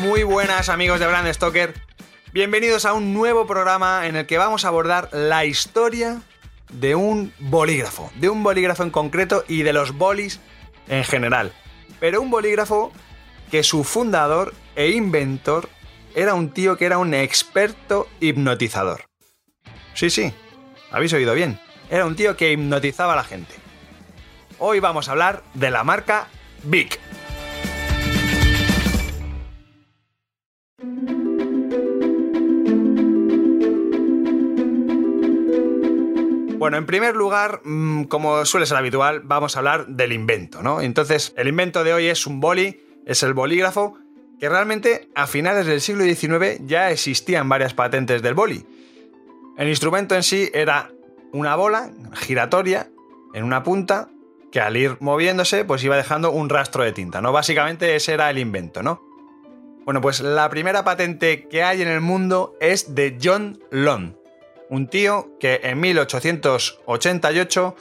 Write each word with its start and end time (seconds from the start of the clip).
Muy 0.00 0.24
buenas 0.24 0.68
amigos 0.68 0.98
de 0.98 1.06
Brand 1.06 1.32
Stoker. 1.32 1.72
Bienvenidos 2.32 2.84
a 2.84 2.94
un 2.94 3.14
nuevo 3.14 3.46
programa 3.46 4.08
en 4.08 4.16
el 4.16 4.26
que 4.26 4.36
vamos 4.36 4.64
a 4.64 4.68
abordar 4.68 5.08
la 5.12 5.44
historia 5.44 6.20
de 6.72 6.96
un 6.96 7.32
bolígrafo, 7.38 8.10
de 8.16 8.28
un 8.28 8.42
bolígrafo 8.42 8.82
en 8.82 8.90
concreto 8.90 9.44
y 9.46 9.62
de 9.62 9.72
los 9.72 9.92
bolis 9.92 10.40
en 10.88 11.04
general. 11.04 11.52
Pero 12.00 12.20
un 12.20 12.30
bolígrafo 12.30 12.92
que 13.52 13.62
su 13.62 13.84
fundador 13.84 14.52
e 14.74 14.90
inventor 14.90 15.68
era 16.16 16.34
un 16.34 16.50
tío 16.50 16.76
que 16.76 16.86
era 16.86 16.98
un 16.98 17.14
experto 17.14 18.08
hipnotizador. 18.18 19.04
Sí, 19.94 20.10
sí, 20.10 20.34
habéis 20.90 21.12
oído 21.12 21.34
bien. 21.34 21.60
Era 21.88 22.04
un 22.04 22.16
tío 22.16 22.36
que 22.36 22.50
hipnotizaba 22.50 23.12
a 23.12 23.16
la 23.16 23.24
gente. 23.24 23.54
Hoy 24.58 24.80
vamos 24.80 25.08
a 25.08 25.12
hablar 25.12 25.44
de 25.54 25.70
la 25.70 25.84
marca 25.84 26.26
Bic. 26.64 26.98
Bueno, 36.58 36.76
en 36.76 36.86
primer 36.86 37.16
lugar, 37.16 37.60
mm, 37.64 38.04
como 38.04 38.44
suele 38.44 38.66
ser 38.66 38.76
habitual, 38.76 39.20
vamos 39.24 39.54
a 39.56 39.58
hablar 39.58 39.86
del 39.88 40.12
invento, 40.12 40.62
¿no? 40.62 40.80
Entonces, 40.80 41.34
el 41.36 41.48
invento 41.48 41.84
de 41.84 41.92
hoy 41.92 42.06
es 42.06 42.26
un 42.26 42.40
boli, 42.40 42.80
es 43.04 43.22
el 43.22 43.34
bolígrafo, 43.34 43.98
que 44.40 44.48
realmente 44.48 45.08
a 45.14 45.26
finales 45.26 45.66
del 45.66 45.80
siglo 45.80 46.04
XIX 46.04 46.60
ya 46.66 46.90
existían 46.90 47.48
varias 47.48 47.74
patentes 47.74 48.22
del 48.22 48.34
boli. 48.34 48.64
El 49.56 49.68
instrumento 49.68 50.14
en 50.14 50.22
sí 50.22 50.50
era 50.52 50.90
una 51.32 51.54
bola 51.56 51.90
giratoria 52.14 52.90
en 53.34 53.44
una 53.44 53.62
punta 53.62 54.08
que 54.50 54.60
al 54.60 54.76
ir 54.76 54.96
moviéndose 55.00 55.64
pues 55.64 55.82
iba 55.84 55.96
dejando 55.96 56.30
un 56.30 56.48
rastro 56.48 56.84
de 56.84 56.92
tinta, 56.92 57.20
¿no? 57.20 57.32
Básicamente 57.32 57.94
ese 57.96 58.14
era 58.14 58.30
el 58.30 58.38
invento, 58.38 58.82
¿no? 58.82 59.11
Bueno, 59.84 60.00
pues 60.00 60.20
la 60.20 60.48
primera 60.48 60.84
patente 60.84 61.48
que 61.48 61.64
hay 61.64 61.82
en 61.82 61.88
el 61.88 62.00
mundo 62.00 62.56
es 62.60 62.94
de 62.94 63.18
John 63.20 63.58
Long, 63.70 64.12
un 64.68 64.86
tío 64.86 65.36
que 65.40 65.60
en 65.64 65.80
1888, 65.80 67.74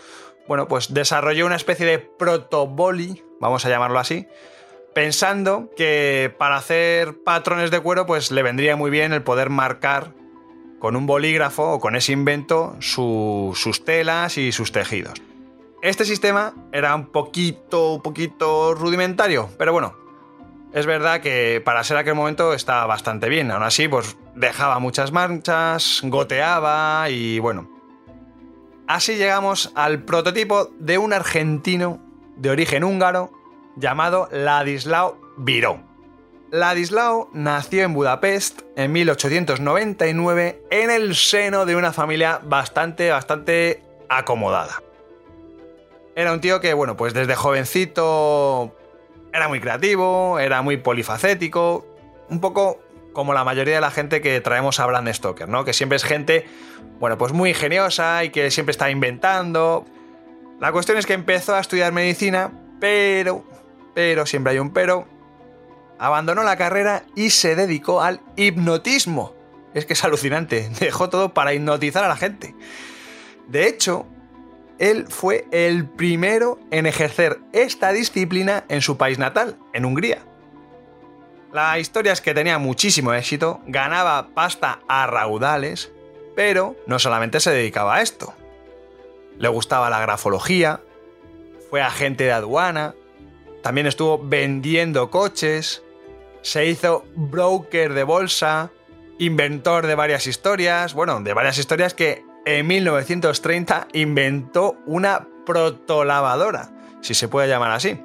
bueno, 0.48 0.68
pues 0.68 0.96
desarrolló 0.96 1.46
una 1.46 1.58
especie 1.58 1.86
de 1.86 2.00
protoboli, 2.00 3.24
vamos 3.40 3.66
a 3.66 3.70
llamarlo 3.70 4.00
así, 4.00 4.26
pensando 4.96 5.70
que 5.78 6.34
para 6.40 6.58
hacer 6.58 7.22
patrones 7.24 7.70
de 7.70 7.80
cuero, 7.82 8.08
pues 8.08 8.32
le 8.32 8.42
vendría 8.42 8.76
muy 8.76 8.90
bien 8.90 9.14
el 9.14 9.22
poder 9.22 9.52
marcar 9.52 10.12
con 10.80 10.96
un 10.96 11.06
bolígrafo 11.06 11.74
o 11.74 11.80
con 11.80 11.96
ese 11.96 12.14
invento 12.14 12.76
sus 12.80 13.86
telas 13.86 14.40
y 14.40 14.52
sus 14.52 14.72
tejidos. 14.72 15.22
Este 15.84 16.04
sistema 16.04 16.56
era 16.72 16.96
un 16.96 17.12
poquito, 17.12 17.94
un 17.94 18.02
poquito 18.02 18.74
rudimentario, 18.74 19.50
pero 19.59 19.72
bueno, 19.72 20.00
es 20.74 20.86
verdad 20.86 21.22
que 21.22 21.62
para 21.64 21.84
ser 21.84 21.98
aquel 21.98 22.16
momento 22.16 22.54
estaba 22.54 22.86
bastante 22.86 23.30
bien. 23.30 23.52
Aún 23.52 23.64
así, 23.64 23.88
pues 23.88 24.18
dejaba 24.36 24.80
muchas 24.80 25.12
manchas, 25.12 26.02
goteaba 26.04 27.09
y 27.09 27.40
bueno. 27.40 27.70
Así 28.88 29.16
llegamos 29.16 29.72
al 29.76 30.04
prototipo 30.04 30.72
de 30.80 30.98
un 30.98 31.14
argentino 31.14 32.00
de 32.36 32.50
origen 32.50 32.84
húngaro 32.84 33.31
llamado 33.76 34.28
Ladislao 34.31 35.20
Viró. 35.38 35.81
Ladislao 36.52 37.30
nació 37.34 37.84
en 37.84 37.94
Budapest 37.94 38.62
en 38.76 38.92
1899 38.92 40.64
en 40.70 40.90
el 40.92 41.16
seno 41.16 41.66
de 41.66 41.78
una 41.78 41.94
familia 41.94 42.42
bastante, 42.44 43.10
bastante 43.10 43.84
acomodada. 44.10 44.81
Era 46.16 46.34
un 46.34 46.42
tío 46.42 46.60
que, 46.60 46.74
bueno, 46.74 46.98
pues 46.98 47.14
desde 47.14 47.36
jovencito 47.36 48.76
era 49.34 49.47
muy 49.47 49.59
creativo, 49.59 50.40
era 50.40 50.62
muy 50.62 50.78
polifacético, 50.78 51.86
un 52.30 52.40
poco 52.40 52.81
como 53.14 53.34
la 53.34 53.44
mayoría 53.44 53.75
de 53.75 53.81
la 53.81 53.92
gente 53.92 54.22
que 54.22 54.40
traemos 54.42 54.80
a 54.80 54.86
Brand 54.86 55.12
Stoker, 55.14 55.47
¿no? 55.47 55.66
Que 55.66 55.74
siempre 55.74 55.97
es 55.97 56.03
gente, 56.03 56.46
bueno, 57.00 57.18
pues 57.18 57.34
muy 57.34 57.50
ingeniosa 57.50 58.24
y 58.24 58.30
que 58.30 58.52
siempre 58.52 58.72
está 58.72 58.90
inventando. 58.90 59.86
La 60.59 60.72
cuestión 60.72 60.97
es 60.97 61.06
que 61.06 61.14
empezó 61.14 61.56
a 61.56 61.59
estudiar 61.59 61.92
medicina, 61.92 62.52
pero, 62.80 63.44
pero, 63.94 64.25
siempre 64.25 64.53
hay 64.53 64.59
un 64.59 64.72
pero, 64.72 65.08
abandonó 66.00 66.44
la 66.44 66.56
carrera 66.56 67.03
y 67.16 67.31
se 67.31 67.56
dedicó 67.56 68.02
al 68.02 68.22
hipnotismo. 68.36 69.34
Es 69.74 69.86
que 69.86 69.94
es 69.94 70.03
alucinante, 70.03 70.69
dejó 70.80 71.09
todo 71.09 71.34
para 71.34 71.53
hipnotizar 71.53 72.03
a 72.03 72.08
la 72.08 72.16
gente. 72.16 72.56
De 73.48 73.68
hecho, 73.68 74.06
él 74.81 75.06
fue 75.08 75.46
el 75.52 75.86
primero 75.86 76.58
en 76.72 76.88
ejercer 76.88 77.40
esta 77.53 77.92
disciplina 77.94 78.66
en 78.68 78.81
su 78.81 78.97
país 78.97 79.19
natal, 79.19 79.56
en 79.74 79.86
Hungría. 79.86 80.25
La 81.53 81.78
historia 81.78 82.14
es 82.14 82.19
que 82.19 82.34
tenía 82.34 82.58
muchísimo 82.58 83.14
éxito, 83.14 83.62
ganaba 83.68 84.30
pasta 84.34 84.80
a 84.88 85.06
raudales, 85.06 85.92
pero 86.36 86.75
no 86.88 86.97
solamente 86.97 87.40
se 87.40 87.52
dedicaba 87.52 87.97
a 87.97 88.02
esto. 88.02 88.34
Le 89.38 89.50
gustaba 89.50 89.92
la 89.92 90.00
grafología, 90.00 90.81
fue 91.69 91.84
agente 91.84 92.24
de 92.24 92.31
aduana, 92.31 92.96
también 93.62 93.86
estuvo 93.86 94.18
vendiendo 94.18 95.12
coches, 95.12 95.84
se 96.42 96.66
hizo 96.66 97.06
broker 97.16 97.94
de 97.94 98.03
bolsa, 98.03 98.72
inventor 99.19 99.86
de 99.86 99.94
varias 99.94 100.25
historias, 100.25 100.96
bueno, 100.96 101.22
de 101.22 101.34
varias 101.36 101.59
historias 101.59 101.94
que 101.94 102.31
en 102.46 102.68
1930 102.68 103.88
inventó 103.94 104.78
una 104.85 105.28
protolavadora, 105.46 106.72
si 107.02 107.13
se 107.13 107.28
puede 107.28 107.47
llamar 107.47 107.72
así, 107.72 108.00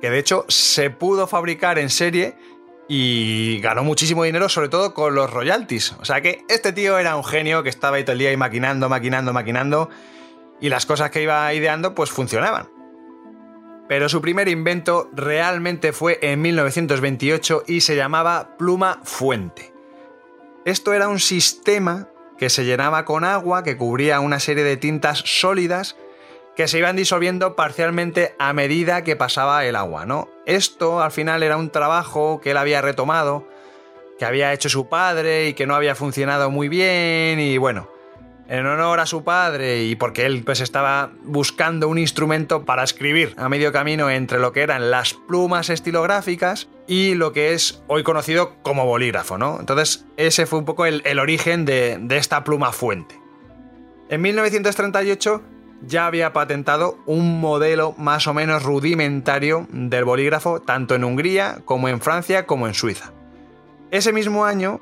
que 0.00 0.10
de 0.10 0.18
hecho 0.18 0.44
se 0.48 0.90
pudo 0.90 1.26
fabricar 1.26 1.78
en 1.78 1.90
serie 1.90 2.36
y 2.88 3.60
ganó 3.60 3.82
muchísimo 3.82 4.24
dinero, 4.24 4.48
sobre 4.48 4.68
todo 4.68 4.94
con 4.94 5.14
los 5.14 5.30
royalties. 5.30 5.92
O 6.00 6.04
sea 6.04 6.20
que 6.20 6.44
este 6.48 6.72
tío 6.72 6.98
era 6.98 7.16
un 7.16 7.24
genio 7.24 7.62
que 7.62 7.68
estaba 7.68 7.96
ahí 7.96 8.04
todo 8.04 8.12
el 8.12 8.18
día 8.18 8.36
maquinando, 8.36 8.88
maquinando, 8.88 9.32
maquinando, 9.32 9.90
y 10.60 10.68
las 10.68 10.86
cosas 10.86 11.10
que 11.10 11.22
iba 11.22 11.52
ideando 11.52 11.94
pues 11.94 12.10
funcionaban. 12.10 12.68
Pero 13.88 14.08
su 14.08 14.20
primer 14.20 14.48
invento 14.48 15.10
realmente 15.12 15.92
fue 15.92 16.18
en 16.22 16.42
1928 16.42 17.64
y 17.66 17.80
se 17.82 17.96
llamaba 17.96 18.56
pluma 18.56 19.00
fuente. 19.04 19.72
Esto 20.64 20.92
era 20.92 21.08
un 21.08 21.20
sistema 21.20 22.08
que 22.38 22.50
se 22.50 22.64
llenaba 22.64 23.04
con 23.04 23.24
agua 23.24 23.62
que 23.62 23.76
cubría 23.76 24.20
una 24.20 24.40
serie 24.40 24.64
de 24.64 24.76
tintas 24.76 25.22
sólidas 25.24 25.96
que 26.56 26.68
se 26.68 26.78
iban 26.78 26.96
disolviendo 26.96 27.54
parcialmente 27.54 28.34
a 28.38 28.52
medida 28.52 29.04
que 29.04 29.14
pasaba 29.14 29.64
el 29.66 29.76
agua, 29.76 30.06
¿no? 30.06 30.28
Esto 30.46 31.02
al 31.02 31.12
final 31.12 31.42
era 31.42 31.58
un 31.58 31.70
trabajo 31.70 32.40
que 32.42 32.52
él 32.52 32.56
había 32.56 32.80
retomado, 32.80 33.46
que 34.18 34.24
había 34.24 34.52
hecho 34.54 34.70
su 34.70 34.88
padre 34.88 35.48
y 35.48 35.54
que 35.54 35.66
no 35.66 35.74
había 35.74 35.94
funcionado 35.94 36.50
muy 36.50 36.68
bien 36.68 37.40
y 37.40 37.58
bueno, 37.58 37.90
en 38.48 38.66
honor 38.66 39.00
a 39.00 39.06
su 39.06 39.24
padre 39.24 39.84
y 39.84 39.96
porque 39.96 40.24
él 40.26 40.42
pues 40.44 40.60
estaba 40.60 41.10
buscando 41.24 41.88
un 41.88 41.98
instrumento 41.98 42.64
para 42.64 42.84
escribir 42.84 43.34
a 43.36 43.48
medio 43.48 43.72
camino 43.72 44.08
entre 44.10 44.38
lo 44.38 44.52
que 44.52 44.62
eran 44.62 44.90
las 44.90 45.14
plumas 45.14 45.70
estilográficas 45.70 46.68
y 46.86 47.14
lo 47.14 47.32
que 47.32 47.54
es 47.54 47.82
hoy 47.88 48.02
conocido 48.02 48.54
como 48.62 48.86
bolígrafo, 48.86 49.38
¿no? 49.38 49.58
Entonces 49.58 50.04
ese 50.16 50.46
fue 50.46 50.60
un 50.60 50.64
poco 50.64 50.86
el, 50.86 51.18
origen 51.18 51.64
de, 51.64 51.98
de 52.00 52.16
esta 52.16 52.44
pluma 52.44 52.72
fuente. 52.72 53.18
En 54.08 54.20
1938 54.22 55.42
ya 55.82 56.06
había 56.06 56.32
patentado 56.32 56.98
un 57.06 57.40
modelo 57.40 57.94
más 57.98 58.26
o 58.26 58.34
menos 58.34 58.62
rudimentario 58.62 59.66
del 59.70 60.04
bolígrafo 60.04 60.60
tanto 60.60 60.94
en 60.94 61.04
Hungría 61.04 61.58
como 61.64 61.88
en 61.88 62.00
Francia 62.00 62.46
como 62.46 62.68
en 62.68 62.74
Suiza. 62.74 63.12
Ese 63.90 64.12
mismo 64.12 64.44
año, 64.44 64.80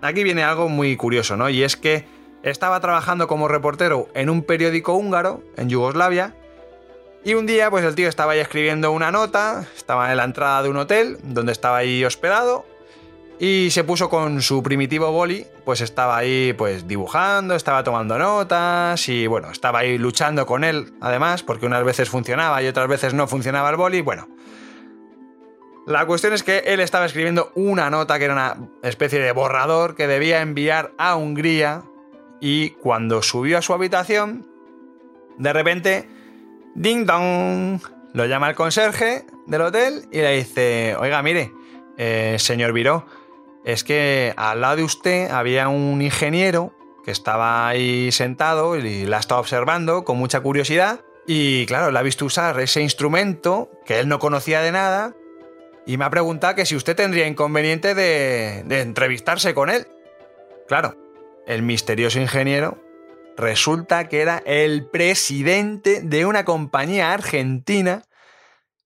aquí 0.00 0.24
viene 0.24 0.42
algo 0.42 0.68
muy 0.68 0.96
curioso, 0.96 1.36
¿no? 1.36 1.48
Y 1.50 1.62
es 1.62 1.76
que 1.76 2.19
estaba 2.42 2.80
trabajando 2.80 3.28
como 3.28 3.48
reportero 3.48 4.08
en 4.14 4.30
un 4.30 4.42
periódico 4.42 4.94
húngaro, 4.94 5.42
en 5.56 5.68
Yugoslavia, 5.68 6.34
y 7.24 7.34
un 7.34 7.46
día 7.46 7.70
pues 7.70 7.84
el 7.84 7.94
tío 7.94 8.08
estaba 8.08 8.32
ahí 8.32 8.40
escribiendo 8.40 8.92
una 8.92 9.10
nota, 9.10 9.66
estaba 9.76 10.10
en 10.10 10.16
la 10.16 10.24
entrada 10.24 10.62
de 10.62 10.68
un 10.68 10.76
hotel 10.78 11.18
donde 11.22 11.52
estaba 11.52 11.78
ahí 11.78 12.04
hospedado, 12.04 12.64
y 13.38 13.70
se 13.70 13.84
puso 13.84 14.10
con 14.10 14.42
su 14.42 14.62
primitivo 14.62 15.10
boli, 15.12 15.46
pues 15.64 15.80
estaba 15.80 16.18
ahí 16.18 16.52
pues 16.52 16.86
dibujando, 16.86 17.54
estaba 17.54 17.82
tomando 17.82 18.18
notas 18.18 19.08
y 19.08 19.26
bueno, 19.26 19.50
estaba 19.50 19.78
ahí 19.78 19.96
luchando 19.96 20.44
con 20.44 20.62
él 20.62 20.92
además, 21.00 21.42
porque 21.42 21.64
unas 21.64 21.82
veces 21.82 22.10
funcionaba 22.10 22.62
y 22.62 22.68
otras 22.68 22.86
veces 22.86 23.14
no 23.14 23.26
funcionaba 23.26 23.70
el 23.70 23.76
boli, 23.76 24.02
bueno. 24.02 24.28
La 25.86 26.04
cuestión 26.04 26.34
es 26.34 26.42
que 26.42 26.58
él 26.66 26.80
estaba 26.80 27.06
escribiendo 27.06 27.50
una 27.54 27.88
nota 27.88 28.18
que 28.18 28.26
era 28.26 28.34
una 28.34 28.56
especie 28.82 29.18
de 29.18 29.32
borrador 29.32 29.96
que 29.96 30.06
debía 30.06 30.42
enviar 30.42 30.92
a 30.98 31.16
Hungría 31.16 31.84
y 32.40 32.70
cuando 32.70 33.22
subió 33.22 33.58
a 33.58 33.62
su 33.62 33.74
habitación, 33.74 34.46
de 35.38 35.52
repente, 35.52 36.08
ding 36.74 37.06
dong, 37.06 37.80
lo 38.12 38.26
llama 38.26 38.48
el 38.48 38.54
conserje 38.54 39.24
del 39.46 39.62
hotel 39.62 40.08
y 40.10 40.18
le 40.18 40.36
dice, 40.36 40.96
oiga, 40.98 41.22
mire, 41.22 41.52
eh, 41.96 42.36
señor 42.38 42.72
Viró, 42.72 43.06
es 43.64 43.84
que 43.84 44.32
al 44.36 44.60
lado 44.62 44.76
de 44.76 44.84
usted 44.84 45.30
había 45.30 45.68
un 45.68 46.00
ingeniero 46.02 46.74
que 47.04 47.10
estaba 47.10 47.68
ahí 47.68 48.10
sentado 48.12 48.76
y 48.76 49.06
la 49.06 49.18
estaba 49.18 49.40
observando 49.40 50.04
con 50.04 50.16
mucha 50.18 50.40
curiosidad 50.40 51.00
y 51.26 51.66
claro, 51.66 51.90
le 51.90 51.98
ha 51.98 52.02
visto 52.02 52.24
usar 52.24 52.58
ese 52.60 52.80
instrumento 52.80 53.70
que 53.84 54.00
él 54.00 54.08
no 54.08 54.18
conocía 54.18 54.60
de 54.62 54.72
nada 54.72 55.14
y 55.86 55.96
me 55.96 56.04
ha 56.04 56.10
preguntado 56.10 56.54
que 56.54 56.66
si 56.66 56.76
usted 56.76 56.96
tendría 56.96 57.26
inconveniente 57.26 57.94
de 57.94 58.80
entrevistarse 58.80 59.54
con 59.54 59.70
él. 59.70 59.86
Claro, 60.68 60.94
el 61.46 61.62
misterioso 61.62 62.20
ingeniero 62.20 62.82
resulta 63.36 64.08
que 64.08 64.20
era 64.20 64.42
el 64.44 64.86
presidente 64.86 66.02
de 66.02 66.26
una 66.26 66.44
compañía 66.44 67.12
argentina 67.12 68.04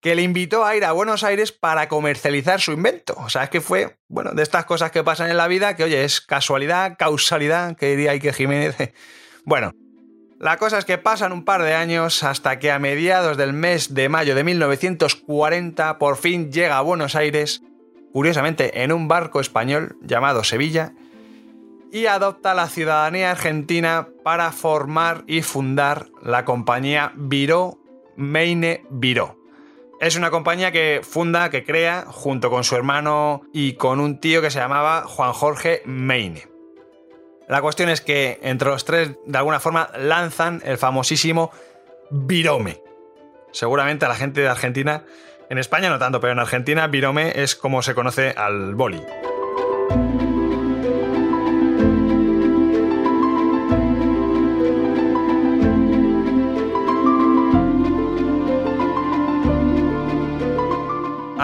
que 0.04 0.16
le 0.16 0.22
invitó 0.22 0.66
a 0.66 0.76
ir 0.76 0.84
a 0.84 0.92
Buenos 0.92 1.24
Aires 1.24 1.54
para 1.54 1.88
comercializar 1.88 2.60
su 2.60 2.74
invento. 2.74 3.16
O 3.18 3.30
sea, 3.30 3.46
es 3.46 3.50
que 3.50 3.62
fue, 3.62 3.98
bueno, 4.10 4.34
de 4.34 4.44
estas 4.44 4.66
cosas 4.66 4.92
que 4.92 5.04
pasan 5.04 5.30
en 5.30 5.38
la 5.38 5.48
vida, 5.48 5.78
que 5.78 5.86
oye, 5.86 6.04
es 6.04 6.20
casualidad, 6.20 6.98
causalidad, 7.00 7.78
que 7.78 7.92
diría 7.92 8.12
Ike 8.12 8.34
Jiménez. 8.34 8.76
Bueno, 9.46 9.74
la 10.40 10.56
cosa 10.56 10.78
es 10.78 10.86
que 10.86 10.98
pasan 10.98 11.34
un 11.34 11.44
par 11.44 11.64
de 11.64 11.74
años 11.74 12.24
hasta 12.24 12.60
que 12.60 12.72
a 12.72 12.80
mediados 12.80 13.36
del 13.36 13.52
mes 13.52 13.94
de 13.94 14.08
mayo 14.08 14.36
de 14.36 14.46
1940 14.46 15.98
por 15.98 16.16
fin 16.16 16.50
llega 16.50 16.78
a 16.78 16.82
Buenos 16.82 17.16
Aires, 17.16 17.62
curiosamente 18.14 18.84
en 18.84 18.94
un 18.94 19.10
barco 19.10 19.42
español 19.42 19.98
llamado 20.02 20.46
Sevilla, 20.46 20.94
y 21.94 22.07
adopta 22.07 22.54
la 22.54 22.68
ciudadanía 22.68 23.31
argentina 23.31 24.10
para 24.24 24.51
formar 24.51 25.24
y 25.28 25.44
fundar 25.44 26.07
la 26.22 26.44
compañía 26.44 27.13
Viró 27.16 27.78
Meine 28.18 28.84
Viró 28.90 29.44
es 30.04 30.18
una 30.18 30.31
compañía 30.31 30.74
que 30.74 31.00
funda, 31.01 31.50
que 31.50 31.63
crea, 31.63 32.04
junto 32.06 32.50
con 32.50 32.66
su 32.66 32.75
hermano 32.75 33.44
y 33.54 33.75
con 33.75 34.01
un 34.01 34.19
tío 34.19 34.42
que 34.42 34.51
se 34.51 34.60
llamaba 34.60 35.04
Juan 35.04 35.31
Jorge 35.31 35.81
Meine. 35.86 36.50
La 37.48 37.62
cuestión 37.62 37.88
es 37.88 38.01
que 38.01 38.38
entre 38.44 38.68
los 38.68 38.84
tres, 38.84 39.12
de 39.25 39.38
alguna 39.38 39.62
forma, 39.62 39.90
lanzan 39.98 40.62
el 40.66 40.78
famosísimo 40.78 41.51
Virome. 42.12 42.81
Seguramente 43.54 44.06
a 44.06 44.10
la 44.10 44.16
gente 44.16 44.42
de 44.42 44.50
Argentina, 44.50 45.06
en 45.50 45.57
España 45.57 45.90
no 45.90 46.00
tanto, 46.00 46.19
pero 46.19 46.34
en 46.34 46.40
Argentina 46.40 46.86
Virome 46.88 47.42
es 47.42 47.56
como 47.56 47.81
se 47.81 47.95
conoce 47.95 48.31
al 48.31 48.75
boli. 48.75 49.01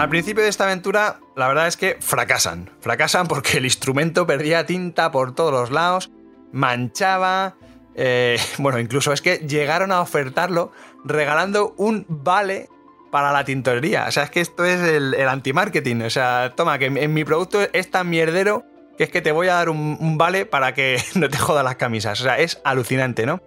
Al 0.00 0.08
principio 0.08 0.42
de 0.42 0.48
esta 0.48 0.64
aventura, 0.64 1.20
la 1.36 1.46
verdad 1.46 1.66
es 1.66 1.76
que 1.76 1.98
fracasan. 2.00 2.70
Fracasan 2.80 3.26
porque 3.26 3.58
el 3.58 3.66
instrumento 3.66 4.26
perdía 4.26 4.64
tinta 4.64 5.12
por 5.12 5.34
todos 5.34 5.52
los 5.52 5.70
lados, 5.70 6.10
manchaba. 6.52 7.56
Eh, 7.94 8.38
bueno, 8.58 8.78
incluso 8.78 9.12
es 9.12 9.20
que 9.20 9.46
llegaron 9.46 9.92
a 9.92 10.00
ofertarlo 10.00 10.72
regalando 11.04 11.74
un 11.76 12.06
vale 12.08 12.70
para 13.10 13.30
la 13.30 13.44
tintorería. 13.44 14.06
O 14.08 14.10
sea, 14.10 14.22
es 14.22 14.30
que 14.30 14.40
esto 14.40 14.64
es 14.64 14.80
el, 14.80 15.14
anti-marketing. 15.28 16.00
O 16.00 16.08
sea, 16.08 16.54
toma, 16.56 16.78
que 16.78 16.86
en 16.86 17.12
mi 17.12 17.24
producto 17.24 17.60
es 17.70 17.90
tan 17.90 18.08
mierdero 18.08 18.64
que 18.96 19.04
es 19.04 19.10
que 19.10 19.20
te 19.20 19.32
voy 19.32 19.48
a 19.48 19.56
dar 19.56 19.68
un, 19.68 19.98
un 20.00 20.16
vale 20.16 20.46
para 20.46 20.72
que 20.72 20.96
no 21.14 21.28
te 21.28 21.36
jodan 21.36 21.66
las 21.66 21.76
camisas. 21.76 22.18
O 22.22 22.24
sea, 22.24 22.38
es 22.38 22.58
alucinante, 22.64 23.26
¿no? 23.26 23.42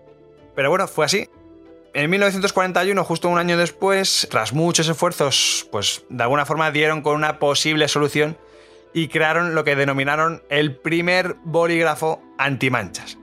Pero 0.56 0.70
bueno, 0.70 0.88
fue 0.88 1.06
así. 1.06 1.28
En 1.96 2.10
1941, 2.10 3.04
justo 3.04 3.30
un 3.30 3.38
año 3.38 3.56
después, 3.56 4.28
tras 4.32 4.52
muchos 4.52 4.90
esfuerzos, 4.90 5.68
pues 5.72 6.04
de 6.10 6.24
alguna 6.24 6.44
forma 6.44 6.72
dieron 6.72 7.04
con 7.04 7.16
una 7.16 7.38
posible 7.38 7.88
solución 7.88 8.36
y 8.94 9.10
crearon 9.10 9.54
lo 9.54 9.64
que 9.64 9.76
denominaron 9.76 10.42
el 10.50 10.76
primer 10.76 11.36
bolígrafo 11.44 12.24
antimanchas, 12.40 13.20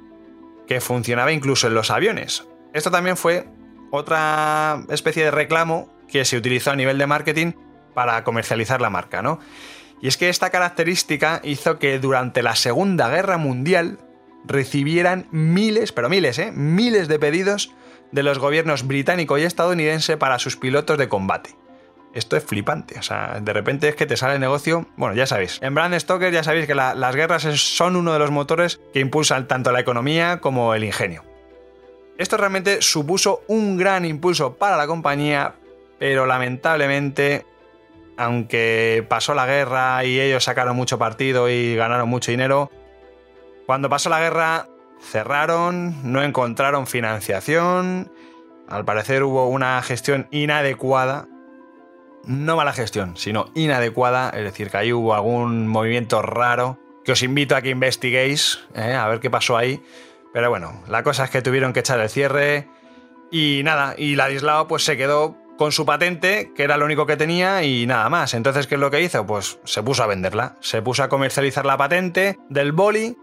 que 0.68 0.80
funcionaba 0.80 1.32
incluso 1.32 1.66
en 1.66 1.74
los 1.74 1.90
aviones. 1.90 2.46
Esto 2.72 2.92
también 2.92 3.16
fue 3.16 3.48
otra 3.90 4.84
especie 4.88 5.24
de 5.24 5.32
reclamo 5.32 5.92
que 6.06 6.24
se 6.24 6.36
utilizó 6.36 6.70
a 6.70 6.76
nivel 6.76 6.96
de 6.96 7.08
marketing 7.08 7.52
para 7.92 8.22
comercializar 8.22 8.80
la 8.80 8.88
marca, 8.88 9.20
¿no? 9.20 9.40
Y 10.00 10.06
es 10.06 10.16
que 10.16 10.28
esta 10.28 10.50
característica 10.50 11.40
hizo 11.42 11.80
que 11.80 11.98
durante 11.98 12.44
la 12.44 12.54
Segunda 12.54 13.08
Guerra 13.08 13.36
Mundial 13.36 13.98
recibieran 14.44 15.26
miles, 15.32 15.90
pero 15.90 16.08
miles, 16.08 16.38
¿eh? 16.38 16.52
Miles 16.52 17.08
de 17.08 17.18
pedidos 17.18 17.74
de 18.12 18.22
los 18.22 18.38
gobiernos 18.38 18.86
británico 18.86 19.38
y 19.38 19.42
estadounidense 19.42 20.16
para 20.16 20.38
sus 20.38 20.56
pilotos 20.56 20.98
de 20.98 21.08
combate. 21.08 21.56
Esto 22.12 22.36
es 22.36 22.44
flipante, 22.44 22.98
o 22.98 23.02
sea, 23.02 23.38
de 23.40 23.52
repente 23.52 23.88
es 23.88 23.94
que 23.94 24.04
te 24.04 24.16
sale 24.16 24.34
el 24.34 24.40
negocio, 24.40 24.86
bueno, 24.96 25.14
ya 25.14 25.26
sabéis, 25.26 25.60
en 25.62 25.74
Brand 25.76 25.96
Stoker 25.96 26.32
ya 26.32 26.42
sabéis 26.42 26.66
que 26.66 26.74
las 26.74 27.14
guerras 27.14 27.44
son 27.60 27.94
uno 27.94 28.12
de 28.12 28.18
los 28.18 28.32
motores 28.32 28.80
que 28.92 28.98
impulsan 28.98 29.46
tanto 29.46 29.70
la 29.70 29.78
economía 29.78 30.40
como 30.40 30.74
el 30.74 30.82
ingenio. 30.82 31.24
Esto 32.18 32.36
realmente 32.36 32.82
supuso 32.82 33.44
un 33.46 33.76
gran 33.76 34.04
impulso 34.04 34.56
para 34.56 34.76
la 34.76 34.88
compañía, 34.88 35.54
pero 36.00 36.26
lamentablemente, 36.26 37.46
aunque 38.16 39.06
pasó 39.08 39.32
la 39.32 39.46
guerra 39.46 40.04
y 40.04 40.20
ellos 40.20 40.42
sacaron 40.42 40.74
mucho 40.74 40.98
partido 40.98 41.48
y 41.48 41.76
ganaron 41.76 42.08
mucho 42.08 42.32
dinero, 42.32 42.72
cuando 43.66 43.88
pasó 43.88 44.10
la 44.10 44.18
guerra 44.18 44.66
cerraron, 45.00 45.94
no 46.02 46.22
encontraron 46.22 46.86
financiación, 46.86 48.12
al 48.68 48.84
parecer 48.84 49.22
hubo 49.22 49.48
una 49.48 49.82
gestión 49.82 50.28
inadecuada, 50.30 51.26
no 52.24 52.56
mala 52.56 52.72
gestión, 52.72 53.16
sino 53.16 53.46
inadecuada, 53.54 54.30
es 54.30 54.44
decir, 54.44 54.70
que 54.70 54.76
ahí 54.76 54.92
hubo 54.92 55.14
algún 55.14 55.66
movimiento 55.66 56.22
raro, 56.22 56.78
que 57.04 57.12
os 57.12 57.22
invito 57.22 57.56
a 57.56 57.62
que 57.62 57.70
investiguéis, 57.70 58.60
eh, 58.74 58.94
a 58.94 59.08
ver 59.08 59.20
qué 59.20 59.30
pasó 59.30 59.56
ahí, 59.56 59.82
pero 60.32 60.50
bueno, 60.50 60.82
la 60.88 61.02
cosa 61.02 61.24
es 61.24 61.30
que 61.30 61.42
tuvieron 61.42 61.72
que 61.72 61.80
echar 61.80 61.98
el 61.98 62.08
cierre 62.08 62.68
y 63.32 63.62
nada, 63.64 63.94
y 63.96 64.16
Ladislao 64.16 64.68
pues 64.68 64.84
se 64.84 64.96
quedó 64.96 65.36
con 65.60 65.72
su 65.72 65.84
patente, 65.84 66.52
que 66.56 66.62
era 66.62 66.76
lo 66.76 66.86
único 66.86 67.04
que 67.04 67.18
tenía 67.18 67.62
y 67.64 67.86
nada 67.86 68.08
más. 68.08 68.32
Entonces, 68.32 68.66
¿qué 68.66 68.76
es 68.76 68.80
lo 68.80 68.90
que 68.90 69.02
hizo? 69.02 69.26
Pues 69.26 69.58
se 69.64 69.82
puso 69.82 70.02
a 70.02 70.06
venderla, 70.06 70.56
se 70.60 70.80
puso 70.80 71.02
a 71.02 71.10
comercializar 71.10 71.66
la 71.66 71.76
patente 71.76 72.38
del 72.48 72.72
boli 72.72 73.14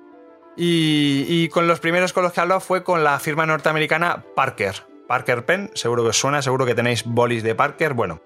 y, 0.57 1.47
con 1.49 1.67
los 1.67 1.79
primeros 1.79 2.13
con 2.13 2.23
los 2.23 2.33
que 2.33 2.41
habló 2.41 2.59
fue 2.59 2.83
con 2.83 3.03
la 3.03 3.19
firma 3.19 3.45
norteamericana 3.45 4.23
Parker. 4.35 4.83
Parker 5.07 5.45
Pen, 5.45 5.71
seguro 5.73 6.03
que 6.03 6.09
os 6.09 6.19
suena, 6.19 6.41
seguro 6.41 6.65
que 6.65 6.75
tenéis 6.75 7.03
bolis 7.05 7.43
de 7.43 7.55
Parker. 7.55 7.93
Bueno, 7.93 8.21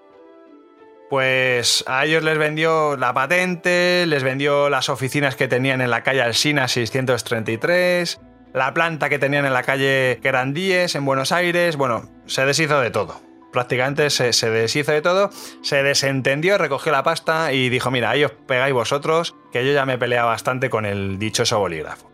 pues 1.10 1.84
a 1.86 2.04
ellos 2.06 2.24
les 2.24 2.38
vendió 2.38 2.96
la 2.96 3.12
patente, 3.12 4.06
les 4.06 4.22
vendió 4.22 4.70
las 4.70 4.88
oficinas 4.88 5.36
que 5.36 5.46
tenían 5.46 5.82
en 5.82 5.90
la 5.90 6.02
calle 6.02 6.22
Alsina 6.22 6.68
633, 6.68 8.18
la 8.54 8.72
planta 8.72 9.10
que 9.10 9.18
tenían 9.18 9.44
en 9.44 9.52
la 9.52 9.62
calle 9.62 10.18
Querandíes 10.22 10.94
en 10.94 11.04
Buenos 11.04 11.30
Aires. 11.30 11.76
Bueno, 11.76 12.08
se 12.26 12.46
deshizo 12.46 12.80
de 12.80 12.90
todo. 12.90 13.20
Prácticamente 13.52 14.08
se, 14.08 14.50
deshizo 14.50 14.92
de 14.92 15.02
todo, 15.02 15.30
se 15.62 15.82
desentendió, 15.82 16.56
recogió 16.56 16.90
la 16.90 17.02
pasta 17.02 17.52
y 17.52 17.68
dijo, 17.68 17.90
mira, 17.90 18.08
ahí 18.08 18.24
os 18.24 18.32
pegáis 18.32 18.72
vosotros, 18.72 19.34
que 19.52 19.66
yo 19.66 19.72
ya 19.74 19.84
me 19.84 19.98
pelea 19.98 20.24
bastante 20.24 20.70
con 20.70 20.86
el 20.86 21.18
dichoso 21.18 21.58
bolígrafo. 21.58 22.11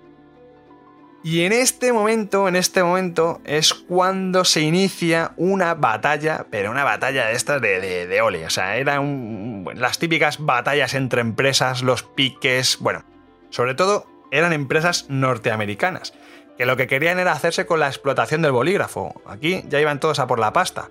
Y 1.24 1.42
en 1.42 1.52
este 1.52 1.92
momento, 1.92 2.46
en 2.46 2.54
este 2.54 2.82
momento, 2.82 3.40
es 3.44 3.74
cuando 3.74 4.44
se 4.44 4.60
inicia 4.60 5.32
una 5.36 5.74
batalla, 5.74 6.46
pero 6.48 6.70
una 6.70 6.84
batalla 6.84 7.26
de 7.26 7.34
estas 7.34 7.60
de, 7.60 8.06
de, 8.06 8.20
ole. 8.22 8.46
O 8.46 8.50
sea, 8.50 8.76
eran 8.76 9.64
las 9.74 9.98
típicas 9.98 10.38
batallas 10.38 10.94
entre 10.94 11.20
empresas, 11.20 11.82
los 11.82 12.04
piques. 12.04 12.78
Bueno, 12.78 13.04
sobre 13.50 13.74
todo 13.74 14.06
eran 14.30 14.52
empresas 14.52 15.06
norteamericanas, 15.08 16.14
que 16.56 16.66
lo 16.66 16.76
que 16.76 16.86
querían 16.86 17.18
era 17.18 17.32
hacerse 17.32 17.66
con 17.66 17.80
la 17.80 17.88
explotación 17.88 18.40
del 18.40 18.52
bolígrafo. 18.52 19.20
Aquí 19.26 19.64
ya 19.68 19.80
iban 19.80 19.98
todos 19.98 20.20
a 20.20 20.28
por 20.28 20.38
la 20.38 20.52
pasta. 20.52 20.88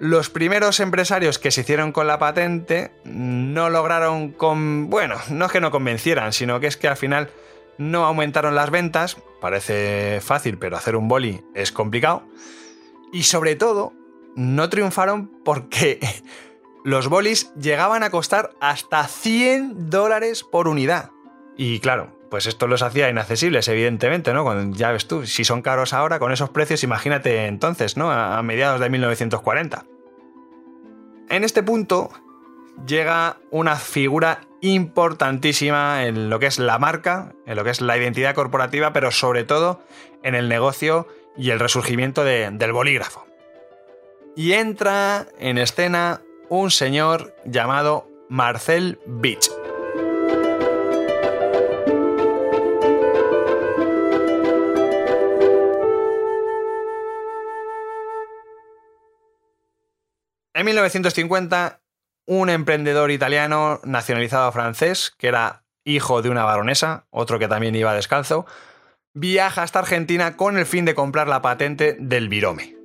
Los 0.00 0.28
primeros 0.28 0.80
empresarios 0.80 1.38
que 1.38 1.50
se 1.50 1.62
hicieron 1.62 1.92
con 1.92 2.06
la 2.06 2.18
patente 2.18 2.92
no 3.04 3.68
lograron 3.68 4.30
con... 4.30 4.90
Bueno, 4.90 5.16
no 5.30 5.46
es 5.46 5.52
que 5.52 5.60
no 5.60 5.70
convencieran, 5.70 6.32
sino 6.32 6.60
que 6.60 6.68
es 6.68 6.76
que 6.76 6.88
al 6.88 6.96
final 6.96 7.30
no 7.78 8.04
aumentaron 8.04 8.54
las 8.54 8.70
ventas, 8.70 9.16
parece 9.40 10.20
fácil, 10.20 10.58
pero 10.58 10.76
hacer 10.76 10.96
un 10.96 11.08
boli 11.08 11.42
es 11.54 11.72
complicado. 11.72 12.24
Y 13.12 13.22
sobre 13.22 13.56
todo, 13.56 13.92
no 14.36 14.68
triunfaron 14.68 15.30
porque 15.44 16.00
los 16.84 17.08
bolis 17.08 17.52
llegaban 17.54 18.02
a 18.02 18.10
costar 18.10 18.50
hasta 18.60 19.06
100 19.06 19.90
dólares 19.90 20.44
por 20.44 20.68
unidad. 20.68 21.10
Y 21.56 21.80
claro, 21.80 22.16
pues 22.30 22.46
esto 22.46 22.66
los 22.66 22.82
hacía 22.82 23.08
inaccesibles, 23.08 23.68
evidentemente, 23.68 24.32
¿no? 24.32 24.72
ya 24.72 24.92
ves 24.92 25.08
tú, 25.08 25.26
si 25.26 25.44
son 25.44 25.62
caros 25.62 25.92
ahora 25.92 26.18
con 26.18 26.32
esos 26.32 26.50
precios, 26.50 26.84
imagínate 26.84 27.46
entonces, 27.46 27.96
¿no? 27.96 28.10
A 28.10 28.42
mediados 28.42 28.80
de 28.80 28.90
1940. 28.90 29.84
En 31.30 31.44
este 31.44 31.62
punto, 31.62 32.10
llega 32.86 33.38
una 33.50 33.76
figura 33.76 34.47
importantísima 34.60 36.04
en 36.04 36.30
lo 36.30 36.38
que 36.38 36.46
es 36.46 36.58
la 36.58 36.78
marca, 36.78 37.32
en 37.46 37.56
lo 37.56 37.64
que 37.64 37.70
es 37.70 37.80
la 37.80 37.96
identidad 37.96 38.34
corporativa, 38.34 38.92
pero 38.92 39.10
sobre 39.10 39.44
todo 39.44 39.82
en 40.22 40.34
el 40.34 40.48
negocio 40.48 41.06
y 41.36 41.50
el 41.50 41.60
resurgimiento 41.60 42.24
del 42.24 42.72
bolígrafo. 42.72 43.26
Y 44.34 44.52
entra 44.52 45.26
en 45.38 45.58
escena 45.58 46.22
un 46.48 46.70
señor 46.70 47.34
llamado 47.44 48.08
Marcel 48.28 48.98
Beach. 49.06 49.48
En 60.54 60.64
1950, 60.64 61.80
un 62.28 62.50
emprendedor 62.50 63.10
italiano 63.10 63.80
nacionalizado 63.84 64.52
francés, 64.52 65.14
que 65.16 65.28
era 65.28 65.64
hijo 65.84 66.20
de 66.20 66.28
una 66.28 66.44
baronesa, 66.44 67.06
otro 67.08 67.38
que 67.38 67.48
también 67.48 67.74
iba 67.74 67.94
descalzo, 67.94 68.44
viaja 69.14 69.62
hasta 69.62 69.78
Argentina 69.78 70.36
con 70.36 70.58
el 70.58 70.66
fin 70.66 70.84
de 70.84 70.94
comprar 70.94 71.26
la 71.26 71.40
patente 71.40 71.96
del 71.98 72.28
virome. 72.28 72.76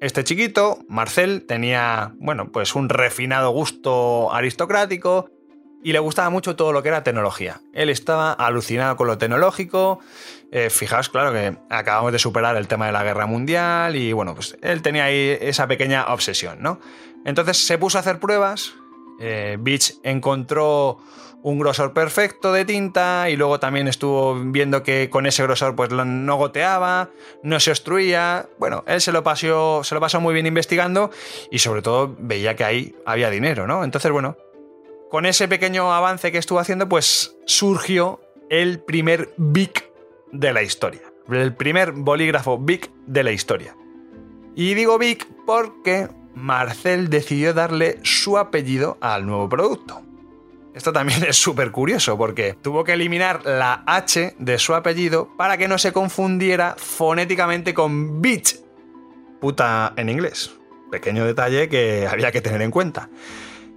Este 0.00 0.24
chiquito, 0.24 0.80
Marcel, 0.88 1.46
tenía, 1.46 2.12
bueno, 2.18 2.50
pues 2.50 2.74
un 2.74 2.88
refinado 2.88 3.50
gusto 3.50 4.34
aristocrático 4.34 5.30
y 5.84 5.92
le 5.92 6.00
gustaba 6.00 6.28
mucho 6.28 6.56
todo 6.56 6.72
lo 6.72 6.82
que 6.82 6.88
era 6.88 7.04
tecnología. 7.04 7.60
Él 7.72 7.88
estaba 7.88 8.32
alucinado 8.32 8.96
con 8.96 9.06
lo 9.06 9.16
tecnológico. 9.16 10.00
Eh, 10.50 10.70
fijaos, 10.70 11.08
claro 11.08 11.32
que 11.32 11.56
acabamos 11.70 12.10
de 12.10 12.18
superar 12.18 12.56
el 12.56 12.66
tema 12.66 12.86
de 12.86 12.92
la 12.92 13.04
guerra 13.04 13.26
mundial 13.26 13.94
y 13.94 14.12
bueno, 14.12 14.34
pues 14.34 14.58
él 14.60 14.82
tenía 14.82 15.04
ahí 15.04 15.38
esa 15.40 15.68
pequeña 15.68 16.06
obsesión, 16.06 16.60
¿no? 16.60 16.80
Entonces 17.26 17.66
se 17.66 17.76
puso 17.76 17.98
a 17.98 18.00
hacer 18.00 18.20
pruebas. 18.20 18.72
Eh, 19.18 19.58
Beach 19.60 19.94
encontró 20.04 20.98
un 21.42 21.58
grosor 21.58 21.92
perfecto 21.92 22.52
de 22.52 22.64
tinta 22.64 23.28
y 23.28 23.36
luego 23.36 23.60
también 23.60 23.88
estuvo 23.88 24.34
viendo 24.34 24.82
que 24.82 25.10
con 25.10 25.26
ese 25.26 25.42
grosor 25.42 25.74
pues 25.74 25.90
no 25.90 26.36
goteaba, 26.36 27.10
no 27.42 27.60
se 27.60 27.70
obstruía. 27.72 28.48
Bueno, 28.58 28.84
él 28.86 29.00
se 29.00 29.12
lo 29.12 29.22
pasó, 29.22 29.82
se 29.82 29.94
lo 29.94 30.00
pasó 30.00 30.20
muy 30.20 30.34
bien 30.34 30.46
investigando 30.46 31.10
y 31.50 31.58
sobre 31.58 31.82
todo 31.82 32.14
veía 32.18 32.56
que 32.56 32.64
ahí 32.64 32.96
había 33.04 33.28
dinero, 33.28 33.66
¿no? 33.66 33.84
Entonces, 33.84 34.10
bueno, 34.12 34.36
con 35.10 35.26
ese 35.26 35.48
pequeño 35.48 35.92
avance 35.92 36.30
que 36.30 36.38
estuvo 36.38 36.60
haciendo, 36.60 36.88
pues 36.88 37.36
surgió 37.44 38.20
el 38.50 38.80
primer 38.80 39.34
BIC 39.36 39.90
de 40.32 40.52
la 40.52 40.62
historia. 40.62 41.02
El 41.30 41.54
primer 41.54 41.90
bolígrafo 41.90 42.56
BIC 42.58 42.90
de 43.06 43.24
la 43.24 43.32
historia. 43.32 43.76
Y 44.54 44.74
digo 44.74 44.98
BIC 44.98 45.26
porque 45.44 46.08
Marcel 46.36 47.08
decidió 47.08 47.54
darle 47.54 47.98
su 48.02 48.36
apellido 48.36 48.98
al 49.00 49.26
nuevo 49.26 49.48
producto. 49.48 50.02
Esto 50.74 50.92
también 50.92 51.24
es 51.24 51.36
súper 51.36 51.70
curioso 51.72 52.18
porque 52.18 52.54
tuvo 52.60 52.84
que 52.84 52.92
eliminar 52.92 53.46
la 53.46 53.82
H 53.86 54.36
de 54.38 54.58
su 54.58 54.74
apellido 54.74 55.30
para 55.38 55.56
que 55.56 55.66
no 55.66 55.78
se 55.78 55.92
confundiera 55.92 56.76
fonéticamente 56.76 57.72
con 57.72 58.20
Beach. 58.20 58.60
Puta 59.40 59.94
en 59.96 60.10
inglés. 60.10 60.52
Pequeño 60.90 61.24
detalle 61.24 61.70
que 61.70 62.06
había 62.06 62.30
que 62.30 62.42
tener 62.42 62.60
en 62.60 62.70
cuenta. 62.70 63.08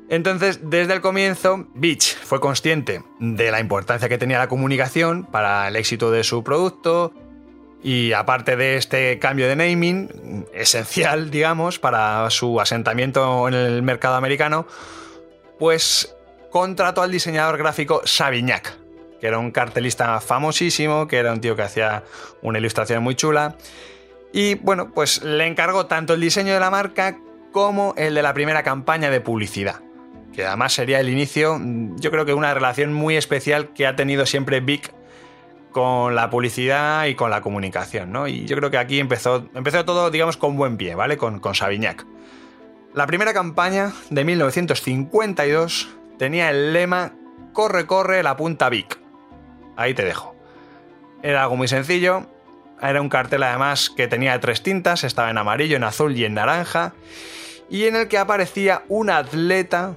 Entonces, 0.10 0.60
desde 0.64 0.94
el 0.94 1.02
comienzo, 1.02 1.68
Beach 1.76 2.18
fue 2.18 2.42
consciente 2.42 3.04
de 3.20 3.52
la 3.52 3.62
importancia 3.62 4.10
que 4.10 4.18
tenía 4.18 4.38
la 4.38 4.50
comunicación 4.50 5.24
para 5.24 5.70
el 5.70 5.78
éxito 5.78 6.12
de 6.12 6.26
su 6.26 6.44
producto 6.44 7.14
y 7.84 8.14
aparte 8.14 8.56
de 8.56 8.76
este 8.76 9.20
cambio 9.20 9.48
de 9.48 9.56
naming, 9.56 10.46
esencial, 10.54 11.32
digamos, 11.32 11.80
para 11.80 12.30
su 12.30 12.60
asentamiento 12.60 13.48
en 13.48 13.54
el 13.54 13.82
mercado 13.82 14.16
americano, 14.16 14.68
pues 15.58 16.16
contrató 16.52 17.02
al 17.02 17.12
diseñador 17.12 17.58
gráfico 17.58 18.02
Savignac, 18.04 18.78
que 19.20 19.28
era 19.28 19.38
un 19.38 19.52
cartelista 19.52 20.20
famosísimo, 20.20 21.08
que 21.08 21.18
era 21.18 21.32
un 21.32 21.42
tío 21.42 21.56
que 21.56 21.62
hacía 21.62 22.04
una 22.42 22.60
ilustración 22.60 23.04
muy 23.04 23.16
chula. 23.16 23.56
Y 24.34 24.56
bueno, 24.56 24.92
pues 24.94 25.24
le 25.24 25.48
encargó 25.48 25.86
tanto 25.86 26.14
el 26.14 26.22
diseño 26.22 26.54
de 26.54 26.60
la 26.60 26.70
marca 26.70 27.18
como 27.52 27.94
el 27.98 28.14
de 28.14 28.22
la 28.22 28.34
primera 28.34 28.64
campaña 28.64 29.10
de 29.10 29.22
publicidad 29.22 29.82
que 30.40 30.46
además 30.46 30.74
sería 30.74 31.00
el 31.00 31.10
inicio, 31.10 31.60
yo 31.98 32.12
creo 32.12 32.26
que 32.26 32.34
una 32.34 32.54
relación 32.54 32.94
muy 32.94 33.18
especial 33.18 33.74
que 33.74 33.88
ha 33.88 33.96
tenido 33.96 34.26
siempre 34.26 34.62
Vic 34.62 34.94
con 35.80 36.14
la 36.14 36.30
publicidad 36.30 37.06
y 37.06 37.16
con 37.16 37.32
la 37.32 37.40
comunicación, 37.40 38.12
¿no? 38.12 38.28
Y 38.28 38.46
yo 38.46 38.58
creo 38.58 38.70
que 38.70 38.78
aquí 38.78 39.00
empezó, 39.00 39.46
todo, 39.86 40.12
digamos, 40.12 40.36
con 40.36 40.58
buen 40.58 40.76
pie, 40.76 40.94
¿vale? 40.94 41.16
Con, 41.16 41.40
con 41.40 41.56
Savignac. 41.56 42.06
La 42.94 43.08
primera 43.08 43.34
campaña 43.34 43.94
de 44.10 44.26
1952 44.26 45.88
tenía 46.18 46.50
el 46.50 46.74
lema 46.74 47.14
Corre, 47.54 47.86
corre, 47.86 48.24
la 48.24 48.36
punta 48.36 48.68
Vic. 48.68 49.00
Ahí 49.78 49.94
te 49.94 50.04
dejo. 50.04 50.36
Era 51.24 51.44
algo 51.44 51.56
muy 51.56 51.70
sencillo. 51.70 52.28
Era 52.82 53.00
un 53.00 53.08
cartel 53.08 53.44
además 53.44 53.90
que 53.90 54.10
tenía 54.10 54.38
tres 54.42 54.62
tintas, 54.62 55.06
estaba 55.06 55.30
en 55.30 55.38
amarillo, 55.38 55.78
en 55.78 55.86
azul 55.86 56.14
y 56.18 56.26
en 56.26 56.34
naranja, 56.34 56.92
y 57.70 57.86
en 57.86 57.96
el 57.96 58.10
que 58.10 58.18
aparecía 58.18 58.84
un 58.90 59.10
atleta 59.10 59.96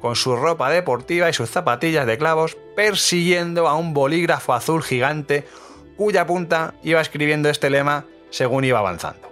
con 0.00 0.16
su 0.16 0.36
ropa 0.36 0.70
deportiva 0.70 1.28
y 1.28 1.32
sus 1.32 1.50
zapatillas 1.50 2.06
de 2.06 2.18
clavos, 2.18 2.56
persiguiendo 2.76 3.68
a 3.68 3.76
un 3.76 3.94
bolígrafo 3.94 4.52
azul 4.54 4.82
gigante 4.82 5.46
cuya 5.96 6.26
punta 6.26 6.74
iba 6.82 7.00
escribiendo 7.00 7.50
este 7.50 7.70
lema 7.70 8.04
según 8.30 8.64
iba 8.64 8.78
avanzando. 8.78 9.28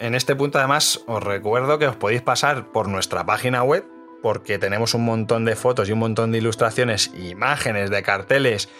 En 0.00 0.14
este 0.14 0.34
punto 0.34 0.58
además 0.58 1.02
os 1.06 1.22
recuerdo 1.22 1.78
que 1.78 1.86
os 1.86 1.96
podéis 1.96 2.22
pasar 2.22 2.72
por 2.72 2.88
nuestra 2.88 3.24
página 3.24 3.62
web 3.62 3.84
porque 4.22 4.58
tenemos 4.58 4.94
un 4.94 5.04
montón 5.04 5.44
de 5.44 5.54
fotos 5.54 5.88
y 5.88 5.92
un 5.92 5.98
montón 5.98 6.32
de 6.32 6.38
ilustraciones, 6.38 7.10
imágenes 7.14 7.90
de 7.90 8.02
carteles 8.02 8.70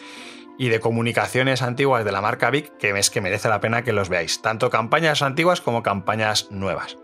y 0.59 0.71
de 0.71 0.81
comunicaciones 0.81 1.61
antiguas 1.63 2.05
de 2.05 2.13
la 2.13 2.23
marca 2.23 2.51
Vic 2.51 2.77
que 2.79 2.99
es 2.99 3.11
que 3.11 3.21
merece 3.21 3.49
la 3.49 3.61
pena 3.61 3.85
que 3.85 3.93
los 3.93 4.09
veáis, 4.09 4.41
tanto 4.41 4.71
campañas 4.71 5.21
antiguas 5.23 5.61
como 5.61 5.83
campañas 5.83 6.49
nuevas. 6.51 6.97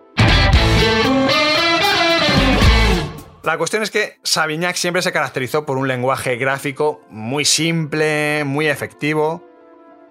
La 3.43 3.57
cuestión 3.57 3.83
es 3.83 3.91
que 3.91 4.19
Savignac 4.23 4.77
siempre 4.77 5.01
se 5.01 5.13
caracterizó 5.13 5.65
por 5.65 5.79
un 5.79 5.89
lenguaje 5.89 6.37
gráfico 6.37 7.01
muy 7.09 7.47
simple, 7.47 8.45
muy 8.45 8.69
efectivo. 8.69 9.49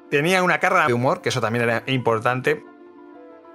Tenía 0.09 0.41
una 0.41 0.59
carga 0.59 0.87
de 0.87 0.93
humor, 0.93 1.21
que 1.21 1.29
eso 1.29 1.39
también 1.39 1.65
era 1.65 1.83
importante. 1.85 2.63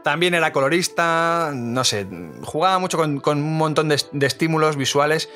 También 0.05 0.35
era 0.35 0.53
colorista, 0.53 1.51
no 1.55 1.83
sé, 1.83 2.07
jugaba 2.43 2.79
mucho 2.79 2.99
con, 2.99 3.39
un 3.39 3.57
montón 3.57 3.89
de, 3.89 4.01
de, 4.13 4.27
estímulos 4.27 4.77
visuales 4.77 5.31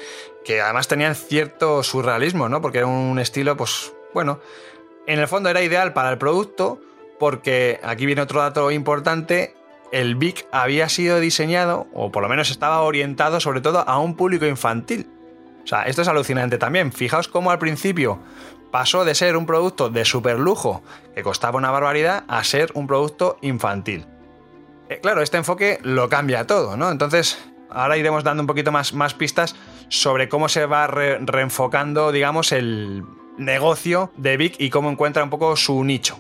que 0.45 0.61
además 0.61 0.87
tenían 0.87 1.14
cierto 1.14 1.83
surrealismo, 1.83 2.49
¿no? 2.49 2.61
Porque 2.61 2.78
era 2.78 2.87
un 2.87 3.18
estilo, 3.18 3.57
pues, 3.57 3.95
bueno, 4.12 4.40
en 5.07 5.18
el 5.18 5.26
fondo 5.26 5.49
era 5.49 5.62
ideal 5.62 5.95
para 5.95 6.11
el 6.11 6.18
producto, 6.18 6.80
porque 7.18 7.80
aquí 7.83 8.04
viene 8.04 8.21
otro 8.21 8.40
dato 8.40 8.71
importante, 8.71 9.54
el 9.92 10.16
Vic 10.16 10.47
había 10.52 10.88
sido 10.88 11.21
diseñado, 11.21 11.87
o 11.95 12.11
por 12.11 12.23
lo 12.23 12.28
menos 12.28 12.50
estaba 12.50 12.83
orientado 12.83 13.40
sobre 13.40 13.61
todo 13.61 13.88
a 13.88 13.99
un 13.99 14.14
público 14.14 14.47
infantil. 14.47 15.09
O 15.64 15.66
sea, 15.66 15.83
esto 15.83 16.02
es 16.02 16.09
alucinante 16.09 16.59
también. 16.59 16.92
Fijaos 16.92 17.28
cómo 17.28 17.50
al 17.50 17.59
principio 17.59 18.18
pasó 18.71 19.04
de 19.04 19.14
ser 19.14 19.37
un 19.37 19.47
producto 19.47 19.90
de 19.90 20.04
super 20.04 20.38
lujo 20.38 20.83
que 21.14 21.23
costaba 21.23 21.59
una 21.59 21.71
barbaridad 21.71 22.25
a 22.28 22.42
ser 22.45 22.71
un 22.75 22.87
producto 22.87 23.38
infantil. 23.42 24.07
Eh, 24.88 25.00
claro, 25.00 25.23
este 25.23 25.37
enfoque 25.37 25.78
lo 25.83 26.09
cambia 26.09 26.47
todo, 26.47 26.76
¿no? 26.76 26.90
Entonces, 26.90 27.38
ahora 27.71 27.97
iremos 27.97 28.25
dando 28.25 28.42
un 28.42 28.47
poquito 28.47 28.73
más, 28.73 28.95
más 28.95 29.14
pistas 29.14 29.54
sobre 29.88 30.28
cómo 30.28 30.49
se 30.49 30.66
va 30.66 30.87
reenfocando, 30.87 32.12
digamos, 32.12 32.52
el 32.52 33.04
negocio 33.37 34.11
de 34.16 34.37
Vic 34.37 34.57
y 34.59 34.71
cómo 34.71 34.90
encuentra 34.90 35.23
un 35.23 35.30
poco 35.30 35.57
su 35.57 35.85
nicho. 35.85 36.18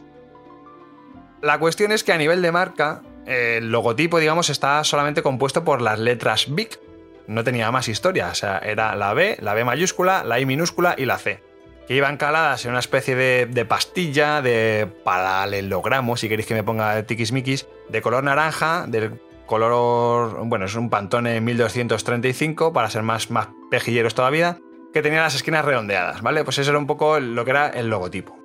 La 1.40 1.58
cuestión 1.58 1.92
es 1.92 2.04
que 2.04 2.12
a 2.12 2.18
nivel 2.18 2.42
de 2.42 2.52
marca, 2.52 3.02
el 3.28 3.70
logotipo, 3.70 4.18
digamos, 4.18 4.48
está 4.48 4.82
solamente 4.84 5.22
compuesto 5.22 5.64
por 5.64 5.82
las 5.82 5.98
letras 5.98 6.46
BIC. 6.48 6.80
No 7.26 7.44
tenía 7.44 7.70
más 7.70 7.88
historia, 7.88 8.28
o 8.32 8.34
sea, 8.34 8.58
era 8.58 8.96
la 8.96 9.12
B, 9.12 9.36
la 9.40 9.52
B 9.52 9.64
mayúscula, 9.64 10.24
la 10.24 10.40
I 10.40 10.46
minúscula 10.46 10.94
y 10.96 11.04
la 11.04 11.18
C. 11.18 11.42
Que 11.86 11.94
iban 11.94 12.16
caladas 12.16 12.64
en 12.64 12.70
una 12.70 12.80
especie 12.80 13.14
de, 13.14 13.64
pastilla, 13.66 14.40
de 14.40 14.88
paralelogramo, 15.04 16.16
si 16.16 16.28
queréis 16.28 16.46
que 16.46 16.54
me 16.54 16.62
ponga 16.62 17.02
tiquismiquis, 17.02 17.66
de 17.88 18.00
color 18.00 18.24
naranja, 18.24 18.86
del 18.88 19.20
color. 19.46 20.40
Bueno, 20.46 20.64
es 20.64 20.74
un 20.74 20.88
Pantone 20.88 21.40
1235, 21.42 22.72
para 22.72 22.88
ser 22.88 23.02
más, 23.02 23.30
más 23.30 23.48
pejilleros 23.70 24.14
todavía, 24.14 24.58
que 24.92 25.02
tenía 25.02 25.22
las 25.22 25.34
esquinas 25.34 25.64
redondeadas, 25.64 26.22
¿vale? 26.22 26.44
Pues 26.44 26.58
eso 26.58 26.70
era 26.70 26.78
un 26.78 26.86
poco 26.86 27.20
lo 27.20 27.44
que 27.44 27.50
era 27.50 27.68
el 27.68 27.88
logotipo. 27.90 28.38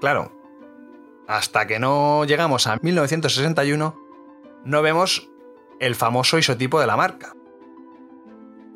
Claro, 0.00 0.30
hasta 1.26 1.66
que 1.66 1.78
no 1.78 2.24
llegamos 2.24 2.66
a 2.66 2.78
1961, 2.80 4.00
no 4.64 4.82
vemos 4.82 5.28
el 5.80 5.94
famoso 5.94 6.38
isotipo 6.38 6.80
de 6.80 6.86
la 6.86 6.96
marca. 6.96 7.32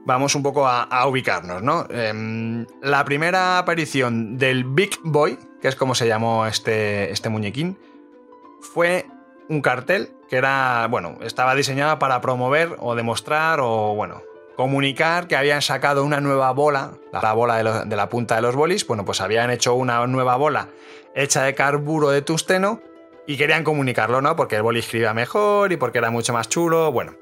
Vamos 0.04 0.35
un 0.35 0.42
poco 0.42 0.66
a, 0.66 1.07
ubicarnos, 1.07 1.62
¿no? 1.62 1.87
Em, 1.90 2.66
la 2.80 3.04
primera 3.04 3.59
aparición 3.59 4.38
del 4.38 4.64
Big 4.64 4.99
Boy, 5.04 5.38
que 5.61 5.69
es 5.69 5.76
como 5.76 5.95
se 5.95 6.09
llamó 6.09 6.47
este, 6.47 7.12
este 7.12 7.28
muñequín, 7.28 7.78
fue 8.61 9.07
un 9.49 9.61
cartel 9.61 10.11
que 10.28 10.37
era, 10.37 10.87
bueno, 10.90 11.19
estaba 11.23 11.54
diseñado 11.54 11.99
para 11.99 12.21
promover 12.21 12.76
o 12.78 12.95
demostrar 12.95 13.61
o, 13.61 13.95
bueno, 13.95 14.23
comunicar 14.57 15.26
que 15.26 15.37
habían 15.37 15.61
sacado 15.61 16.04
una 16.04 16.21
nueva 16.21 16.50
bola, 16.52 16.92
la 17.12 17.33
bola 17.33 17.57
de, 17.62 17.88
de, 17.88 17.97
la 17.97 18.09
punta 18.09 18.37
de 18.37 18.42
los 18.42 18.54
bolis, 18.54 18.87
bueno, 18.87 19.04
pues 19.04 19.21
habían 19.21 19.50
hecho 19.50 19.75
una 19.75 20.07
nueva 20.07 20.37
bola 20.37 20.69
hecha 21.14 21.43
de 21.43 21.55
carburo 21.55 22.11
de 22.11 22.23
tusteno 22.23 22.83
y 23.26 23.37
querían 23.37 23.64
comunicarlo, 23.64 24.21
¿no? 24.21 24.37
Porque 24.37 24.57
el 24.57 24.62
boli 24.62 24.81
escribía 24.81 25.14
mejor 25.14 25.73
y 25.73 25.76
porque 25.76 25.99
era 25.99 26.11
mucho 26.11 26.33
más 26.33 26.49
chulo, 26.49 26.90
bueno. 26.93 27.14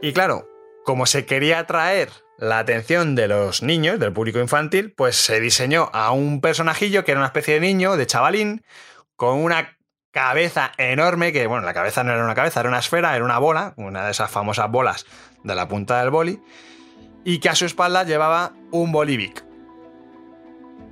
Y 0.00 0.12
claro, 0.12 0.48
como 0.84 1.06
se 1.06 1.26
quería 1.26 1.60
atraer 1.60 2.10
la 2.38 2.58
atención 2.58 3.14
de 3.14 3.28
los 3.28 3.62
niños, 3.62 3.98
del 3.98 4.12
público 4.12 4.38
infantil, 4.38 4.92
pues 4.92 5.16
se 5.16 5.40
diseñó 5.40 5.90
a 5.92 6.10
un 6.10 6.40
personajillo 6.40 7.04
que 7.04 7.12
era 7.12 7.20
una 7.20 7.28
especie 7.28 7.54
de 7.54 7.60
niño, 7.60 7.96
de 7.96 8.06
chavalín, 8.06 8.64
con 9.16 9.38
una 9.38 9.78
cabeza 10.10 10.72
enorme, 10.78 11.32
que 11.32 11.46
bueno, 11.46 11.64
la 11.64 11.74
cabeza 11.74 12.04
no 12.04 12.12
era 12.12 12.24
una 12.24 12.34
cabeza, 12.34 12.60
era 12.60 12.68
una 12.68 12.78
esfera, 12.78 13.16
era 13.16 13.24
una 13.24 13.38
bola, 13.38 13.74
una 13.76 14.04
de 14.04 14.10
esas 14.12 14.30
famosas 14.30 14.70
bolas 14.70 15.06
de 15.42 15.54
la 15.54 15.68
punta 15.68 16.00
del 16.00 16.10
boli, 16.10 16.40
y 17.24 17.38
que 17.38 17.48
a 17.48 17.54
su 17.54 17.66
espalda 17.66 18.04
llevaba 18.04 18.52
un 18.70 18.92
bolivic. 18.92 19.44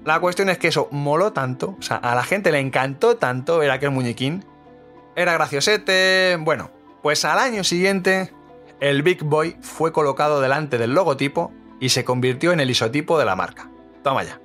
La 0.05 0.19
cuestión 0.19 0.49
es 0.49 0.59
que 0.59 0.69
eso 0.69 0.89
moló 0.91 1.33
tanto, 1.33 1.77
o 1.79 1.83
sea, 1.83 1.97
a 1.97 2.15
la 2.15 2.25
gente 2.25 2.51
le 2.51 2.59
encantó 2.59 3.17
tanto 3.17 3.63
era 3.63 3.75
aquel 3.75 3.93
muñequín, 3.93 4.45
era 5.15 5.33
graciosete, 5.35 6.37
bueno, 6.41 6.71
pues 7.03 7.25
al 7.25 7.39
año 7.39 7.63
siguiente 7.63 8.33
el 8.81 9.03
Big 9.03 9.23
Boy 9.23 9.57
fue 9.61 9.93
colocado 9.93 10.41
delante 10.41 10.77
del 10.77 10.93
logotipo 10.93 11.53
y 11.79 11.91
se 11.91 12.05
convirtió 12.05 12.53
en 12.53 12.59
el 12.59 12.71
isotipo 12.71 13.19
de 13.19 13.25
la 13.25 13.37
marca. 13.37 13.71
Toma 14.03 14.25
ya. 14.25 14.41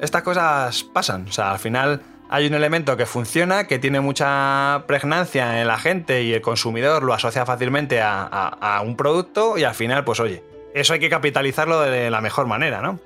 Estas 0.00 0.22
cosas 0.22 0.82
pasan, 0.82 1.26
o 1.28 1.32
sea, 1.32 1.52
al 1.52 1.60
final 1.60 2.02
hay 2.28 2.46
un 2.46 2.54
elemento 2.54 2.96
que 2.96 3.06
funciona, 3.06 3.68
que 3.68 3.78
tiene 3.78 4.00
mucha 4.00 4.84
pregnancia 4.88 5.60
en 5.60 5.68
la 5.68 5.78
gente 5.78 6.22
y 6.22 6.32
el 6.32 6.40
consumidor 6.40 7.02
lo 7.04 7.12
asocia 7.12 7.46
fácilmente 7.46 8.00
a, 8.02 8.82
un 8.84 8.96
producto 8.96 9.58
y 9.58 9.64
al 9.64 9.74
final, 9.74 10.02
pues 10.02 10.18
oye, 10.18 10.42
eso 10.74 10.94
hay 10.94 10.98
que 10.98 11.10
capitalizarlo 11.10 11.80
de 11.82 12.10
la 12.10 12.20
mejor 12.20 12.46
manera, 12.46 12.80
¿no? 12.80 12.98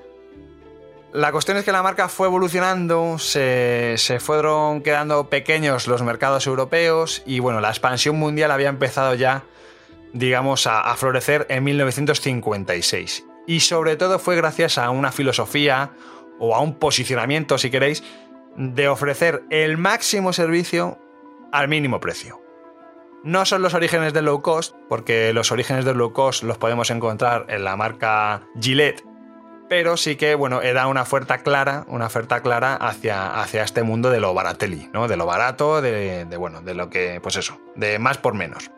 La 1.12 1.32
cuestión 1.32 1.56
es 1.56 1.64
que 1.64 1.72
la 1.72 1.82
marca 1.82 2.08
fue 2.08 2.26
evolucionando, 2.26 3.18
se, 3.18 3.96
fueron 4.20 4.82
quedando 4.82 5.30
pequeños 5.30 5.86
los 5.86 6.02
mercados 6.02 6.46
europeos 6.46 7.22
y 7.24 7.38
bueno, 7.38 7.60
la 7.60 7.68
expansión 7.68 8.16
mundial 8.16 8.50
había 8.50 8.68
empezado 8.68 9.14
ya, 9.14 9.44
digamos, 10.12 10.66
a, 10.66 10.80
a 10.80 10.96
florecer 10.96 11.46
en 11.48 11.64
1956. 11.64 13.24
Y 13.46 13.60
sobre 13.60 13.96
todo 13.96 14.18
fue 14.18 14.36
gracias 14.36 14.76
a 14.76 14.90
una 14.90 15.12
filosofía 15.12 15.92
o 16.38 16.54
a 16.54 16.60
un 16.60 16.74
posicionamiento, 16.74 17.56
si 17.56 17.70
queréis, 17.70 18.02
de 18.56 18.88
ofrecer 18.88 19.44
el 19.50 19.78
máximo 19.78 20.32
servicio 20.32 20.98
al 21.52 21.68
mínimo 21.68 22.00
precio. 22.00 22.42
No 23.22 23.44
son 23.44 23.62
los 23.62 23.74
orígenes 23.74 24.12
del 24.12 24.26
low 24.26 24.42
cost, 24.42 24.74
porque 24.88 25.32
los 25.32 25.50
orígenes 25.50 25.84
del 25.84 25.98
low 25.98 26.12
cost 26.12 26.42
los 26.42 26.58
podemos 26.58 26.90
encontrar 26.90 27.46
en 27.48 27.64
la 27.64 27.76
marca 27.76 28.42
Gillette, 28.60 29.04
pero 29.68 29.96
sí 29.96 30.16
que 30.16 30.34
bueno, 30.34 30.62
era 30.62 30.86
una 30.86 31.02
oferta 31.02 31.38
clara, 31.38 31.84
una 31.88 32.06
oferta 32.06 32.40
clara 32.40 32.74
hacia, 32.74 33.40
hacia 33.40 33.62
este 33.62 33.82
mundo 33.82 34.10
de 34.10 34.20
lo 34.20 34.34
baratelli, 34.34 34.88
¿no? 34.92 35.08
De 35.08 35.16
lo 35.16 35.26
barato, 35.26 35.80
de, 35.80 36.24
de, 36.24 36.36
bueno, 36.36 36.62
de 36.62 36.74
lo 36.74 36.90
que, 36.90 37.20
pues 37.22 37.36
eso, 37.36 37.58
de 37.74 37.98
más 37.98 38.18
por 38.18 38.34
menos. 38.34 38.70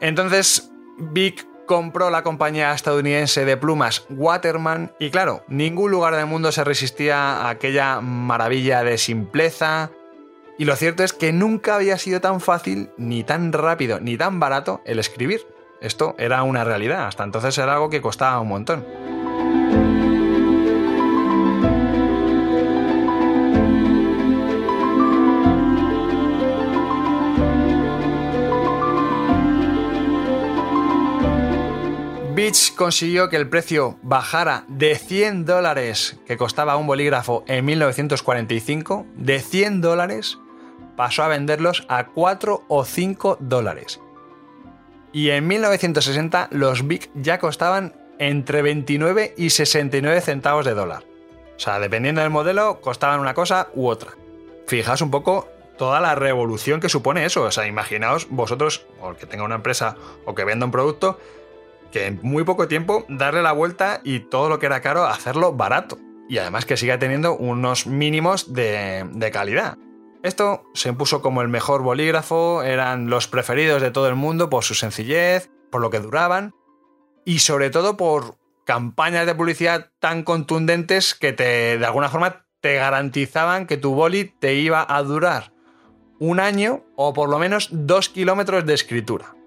Entonces, 0.00 0.70
Vic 0.98 1.46
compró 1.66 2.10
la 2.10 2.22
compañía 2.22 2.72
estadounidense 2.72 3.44
de 3.44 3.56
plumas 3.56 4.06
Waterman 4.10 4.92
y 4.98 5.10
claro, 5.10 5.44
ningún 5.48 5.90
lugar 5.90 6.16
del 6.16 6.26
mundo 6.26 6.50
se 6.50 6.64
resistía 6.64 7.42
a 7.42 7.50
aquella 7.50 8.00
maravilla 8.00 8.82
de 8.82 8.98
simpleza. 8.98 9.90
Y 10.56 10.64
lo 10.64 10.74
cierto 10.74 11.04
es 11.04 11.12
que 11.12 11.32
nunca 11.32 11.76
había 11.76 11.98
sido 11.98 12.20
tan 12.20 12.40
fácil, 12.40 12.90
ni 12.96 13.22
tan 13.22 13.52
rápido, 13.52 14.00
ni 14.00 14.16
tan 14.16 14.40
barato 14.40 14.80
el 14.86 14.98
escribir. 14.98 15.46
Esto 15.80 16.16
era 16.18 16.42
una 16.42 16.64
realidad, 16.64 17.06
hasta 17.06 17.22
entonces 17.22 17.56
era 17.58 17.74
algo 17.74 17.90
que 17.90 18.00
costaba 18.00 18.40
un 18.40 18.48
montón. 18.48 19.07
Beach 32.38 32.76
consiguió 32.76 33.28
que 33.28 33.34
el 33.34 33.48
precio 33.48 33.98
bajara 34.00 34.62
de 34.68 34.94
100 34.94 35.44
dólares 35.44 36.20
que 36.24 36.36
costaba 36.36 36.76
un 36.76 36.86
bolígrafo 36.86 37.42
en 37.48 37.64
1945, 37.64 39.06
de 39.16 39.40
100 39.40 39.80
dólares 39.80 40.38
pasó 40.96 41.24
a 41.24 41.28
venderlos 41.28 41.84
a 41.88 42.06
4 42.06 42.62
o 42.68 42.84
5 42.84 43.38
dólares. 43.40 44.00
Y 45.12 45.30
en 45.30 45.48
1960 45.48 46.46
los 46.52 46.86
Bic 46.86 47.10
ya 47.16 47.40
costaban 47.40 47.96
entre 48.20 48.62
29 48.62 49.34
y 49.36 49.50
69 49.50 50.20
centavos 50.20 50.64
de 50.64 50.74
dólar. 50.74 51.02
O 51.56 51.58
sea, 51.58 51.80
dependiendo 51.80 52.20
del 52.20 52.30
modelo, 52.30 52.80
costaban 52.80 53.18
una 53.18 53.34
cosa 53.34 53.66
u 53.74 53.88
otra. 53.88 54.12
Fijaos 54.68 55.00
un 55.00 55.10
poco 55.10 55.48
toda 55.76 56.00
la 56.00 56.14
revolución 56.14 56.78
que 56.78 56.88
supone 56.88 57.24
eso. 57.24 57.42
O 57.42 57.50
sea, 57.50 57.66
imaginaos 57.66 58.28
vosotros, 58.30 58.86
o 59.00 59.14
que 59.14 59.26
tenga 59.26 59.42
una 59.42 59.56
empresa 59.56 59.96
o 60.24 60.36
que 60.36 60.44
venda 60.44 60.66
un 60.66 60.72
producto, 60.72 61.18
que 61.90 62.06
en 62.06 62.20
muy 62.22 62.44
poco 62.44 62.68
tiempo 62.68 63.04
darle 63.08 63.42
la 63.42 63.52
vuelta 63.52 64.00
y 64.04 64.20
todo 64.20 64.48
lo 64.48 64.58
que 64.58 64.66
era 64.66 64.80
caro 64.80 65.06
hacerlo 65.06 65.52
barato. 65.52 65.98
Y 66.28 66.38
además 66.38 66.66
que 66.66 66.76
siga 66.76 66.98
teniendo 66.98 67.36
unos 67.36 67.86
mínimos 67.86 68.52
de, 68.52 69.30
calidad. 69.32 69.78
Esto 70.22 70.64
se 70.74 70.90
impuso 70.90 71.22
como 71.22 71.42
el 71.42 71.48
mejor 71.48 71.82
bolígrafo, 71.82 72.62
eran 72.62 73.08
los 73.08 73.28
preferidos 73.28 73.80
de 73.80 73.90
todo 73.90 74.08
el 74.08 74.14
mundo 74.14 74.50
por 74.50 74.64
su 74.64 74.74
sencillez, 74.74 75.50
por 75.70 75.80
lo 75.80 75.90
que 75.90 76.00
duraban 76.00 76.54
y 77.24 77.38
sobre 77.38 77.70
todo 77.70 77.96
por 77.96 78.36
campañas 78.64 79.26
de 79.26 79.34
publicidad 79.34 79.90
tan 80.00 80.24
contundentes 80.24 81.14
que 81.14 81.32
te, 81.32 81.78
de 81.78 81.86
alguna 81.86 82.08
forma 82.08 82.44
te 82.60 82.74
garantizaban 82.74 83.66
que 83.66 83.76
tu 83.76 83.94
boli 83.94 84.24
te 84.24 84.54
iba 84.54 84.84
a 84.88 85.02
durar 85.02 85.52
un 86.18 86.40
año 86.40 86.84
o 86.96 87.12
por 87.12 87.28
lo 87.28 87.38
menos 87.38 87.68
dos 87.70 88.08
kilómetros 88.08 88.66
de 88.66 88.74
escritura 88.74 89.37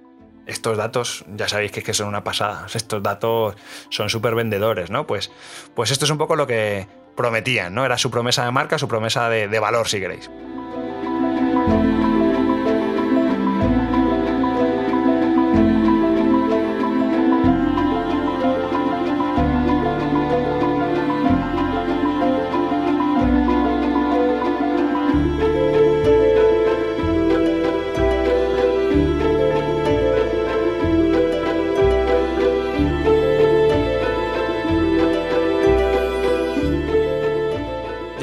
estos 0.51 0.77
datos 0.77 1.25
ya 1.35 1.47
sabéis 1.47 1.71
que, 1.71 1.83
que 1.83 1.93
son 1.93 2.07
una 2.07 2.23
pasada, 2.23 2.67
estos 2.73 3.01
datos 3.01 3.55
son 3.89 4.09
súper 4.09 4.35
vendedores, 4.35 4.89
¿no? 4.89 5.07
Pues, 5.07 5.31
pues 5.75 5.91
esto 5.91 6.05
es 6.05 6.11
un 6.11 6.17
poco 6.17 6.35
lo 6.35 6.47
que 6.47 6.87
prometían, 7.15 7.73
¿no? 7.73 7.85
Era 7.85 7.97
su 7.97 8.11
promesa 8.11 8.45
de 8.45 8.51
marca, 8.51 8.77
su 8.77 8.87
promesa 8.87 9.29
de, 9.29 9.47
de 9.47 9.59
valor, 9.59 9.87
si 9.87 9.99
queréis. 9.99 10.29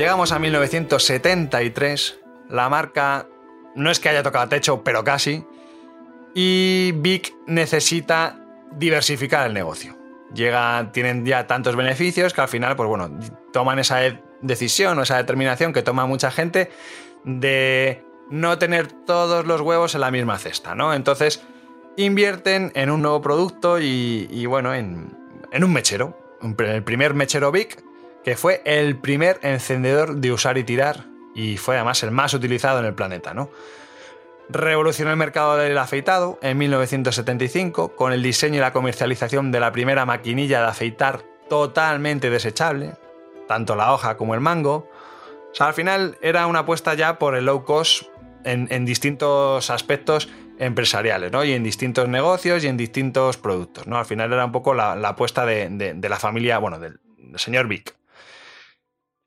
Llegamos 0.09 0.33
a 0.33 0.39
1973, 0.39 2.21
la 2.49 2.71
marca 2.71 3.27
no 3.75 3.91
es 3.91 4.01
que 4.01 4.09
haya 4.09 4.23
tocado 4.23 4.49
techo, 4.49 4.83
pero 4.83 5.05
casi, 5.05 5.45
y 6.35 6.93
Vic 6.95 7.35
necesita 7.47 8.41
diversificar 8.73 9.47
el 9.47 9.53
negocio. 9.53 9.99
Llega, 10.33 10.93
tienen 10.93 11.27
ya 11.27 11.47
tantos 11.47 11.77
beneficios 11.77 12.33
que 12.33 12.41
al 12.41 12.49
final, 12.49 12.75
pues 12.75 12.89
bueno, 12.89 13.11
toman 13.53 13.81
esa 13.81 13.99
decisión 14.41 14.99
o 14.99 15.03
esa 15.03 15.19
determinación 15.19 15.75
que 15.75 15.83
toma 15.83 16.07
mucha 16.07 16.31
gente 16.31 16.71
de 17.25 18.03
no 18.31 18.57
tener 18.57 18.87
todos 18.87 19.45
los 19.45 19.61
huevos 19.61 19.95
en 19.95 20.01
la 20.01 20.11
misma 20.11 20.39
cesta, 20.39 20.75
¿no? 20.75 20.95
Entonces 20.95 21.45
invierten 21.99 22.73
en 22.75 22.91
un 22.91 23.03
nuevo 23.03 23.21
producto 23.21 23.79
y, 23.79 24.47
bueno, 24.47 24.73
en, 24.75 25.15
en, 25.53 25.65
un 25.65 25.73
mechero. 25.75 26.19
El 26.41 26.83
primer 26.83 27.13
mechero 27.13 27.53
Vic 27.53 27.85
que 28.29 28.37
fue 28.37 28.61
el 28.67 28.99
primer 28.99 29.41
encendedor 29.41 30.17
de 30.17 30.33
usar 30.33 30.59
y 30.59 30.65
tirar 30.65 31.07
y 31.35 31.57
fue 31.57 31.77
además 31.77 32.03
el 32.03 32.11
más 32.11 32.35
utilizado 32.35 32.79
en 32.79 32.85
el 32.85 32.93
planeta, 32.93 33.33
¿no? 33.33 33.49
Revolucionó 34.51 35.11
el 35.11 35.17
mercado 35.17 35.57
del 35.57 35.79
afeitado 35.79 36.39
en 36.43 36.59
1975 36.59 37.97
con 37.97 38.13
el 38.13 38.23
diseño 38.23 38.57
y 38.57 38.61
la 38.61 38.75
comercialización 38.75 39.51
de 39.51 39.61
la 39.61 39.73
primera 39.73 40.05
maquinilla 40.05 40.61
de 40.61 40.67
afeitar 40.67 41.23
totalmente 41.49 42.29
desechable, 42.29 42.97
tanto 43.47 43.77
la 43.77 43.95
hoja 43.95 44.19
como 44.19 44.35
el 44.35 44.41
mango. 44.41 44.91
O 45.51 45.55
sea, 45.55 45.69
al 45.69 45.73
final 45.73 46.19
era 46.21 46.47
una 46.49 46.59
apuesta 46.59 46.93
ya 46.93 47.19
por 47.19 47.35
el 47.35 47.47
low 47.47 47.65
cost 47.65 48.09
en, 48.45 48.85
distintos 48.85 49.71
aspectos 49.71 50.29
empresariales, 50.59 51.33
¿no? 51.33 51.45
Y 51.45 51.55
en 51.55 51.63
distintos 51.63 52.07
negocios 52.11 52.63
y 52.63 52.67
en 52.67 52.77
distintos 52.77 53.39
productos, 53.39 53.87
¿no? 53.87 53.97
Al 53.97 54.05
final 54.05 54.31
era 54.31 54.45
un 54.45 54.53
poco 54.53 54.75
la, 54.75 54.93
apuesta 54.93 55.47
de, 55.47 55.97
la 55.99 56.19
familia, 56.19 56.59
bueno, 56.59 56.79
del, 56.79 57.01
del 57.17 57.39
señor 57.39 57.69
Vic 57.69 57.97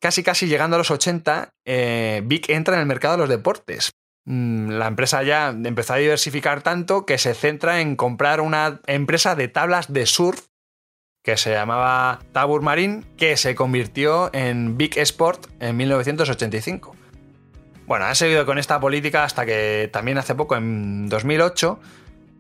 casi 0.01 0.23
casi 0.23 0.47
llegando 0.47 0.75
a 0.75 0.79
los 0.79 0.91
80, 0.91 1.53
eh, 1.65 2.21
Vic 2.25 2.49
entra 2.49 2.75
en 2.75 2.81
el 2.81 2.87
mercado 2.87 3.13
de 3.13 3.19
los 3.19 3.29
deportes. 3.29 3.91
mm, 4.25 4.69
la 4.71 4.87
empresa 4.87 5.23
ya 5.23 5.49
empezó 5.49 5.93
a 5.93 5.97
diversificar 5.97 6.61
tanto 6.61 7.07
que 7.07 7.17
se 7.17 7.33
centra 7.33 7.81
en 7.81 7.95
comprar 7.95 8.39
una 8.39 8.79
empresa 8.85 9.35
de 9.35 9.47
tablas 9.47 9.91
de 9.91 10.05
surf 10.05 10.45
que 11.23 11.37
se 11.37 11.51
llamaba 11.51 12.19
Tabur 12.31 12.61
Marine, 12.61 13.03
que 13.17 13.35
se 13.37 13.55
convirtió 13.55 14.29
en 14.33 14.77
Big 14.77 14.97
Sport 14.97 15.47
en 15.59 15.77
1985. 15.77 16.95
Bueno, 17.87 18.05
ha 18.05 18.15
seguido 18.15 18.45
con 18.45 18.57
esta 18.57 18.79
política 18.79 19.23
hasta 19.23 19.45
que 19.45 19.89
también 19.91 20.17
hace 20.17 20.35
poco, 20.35 20.55
en 20.55 21.09
2008, 21.09 21.79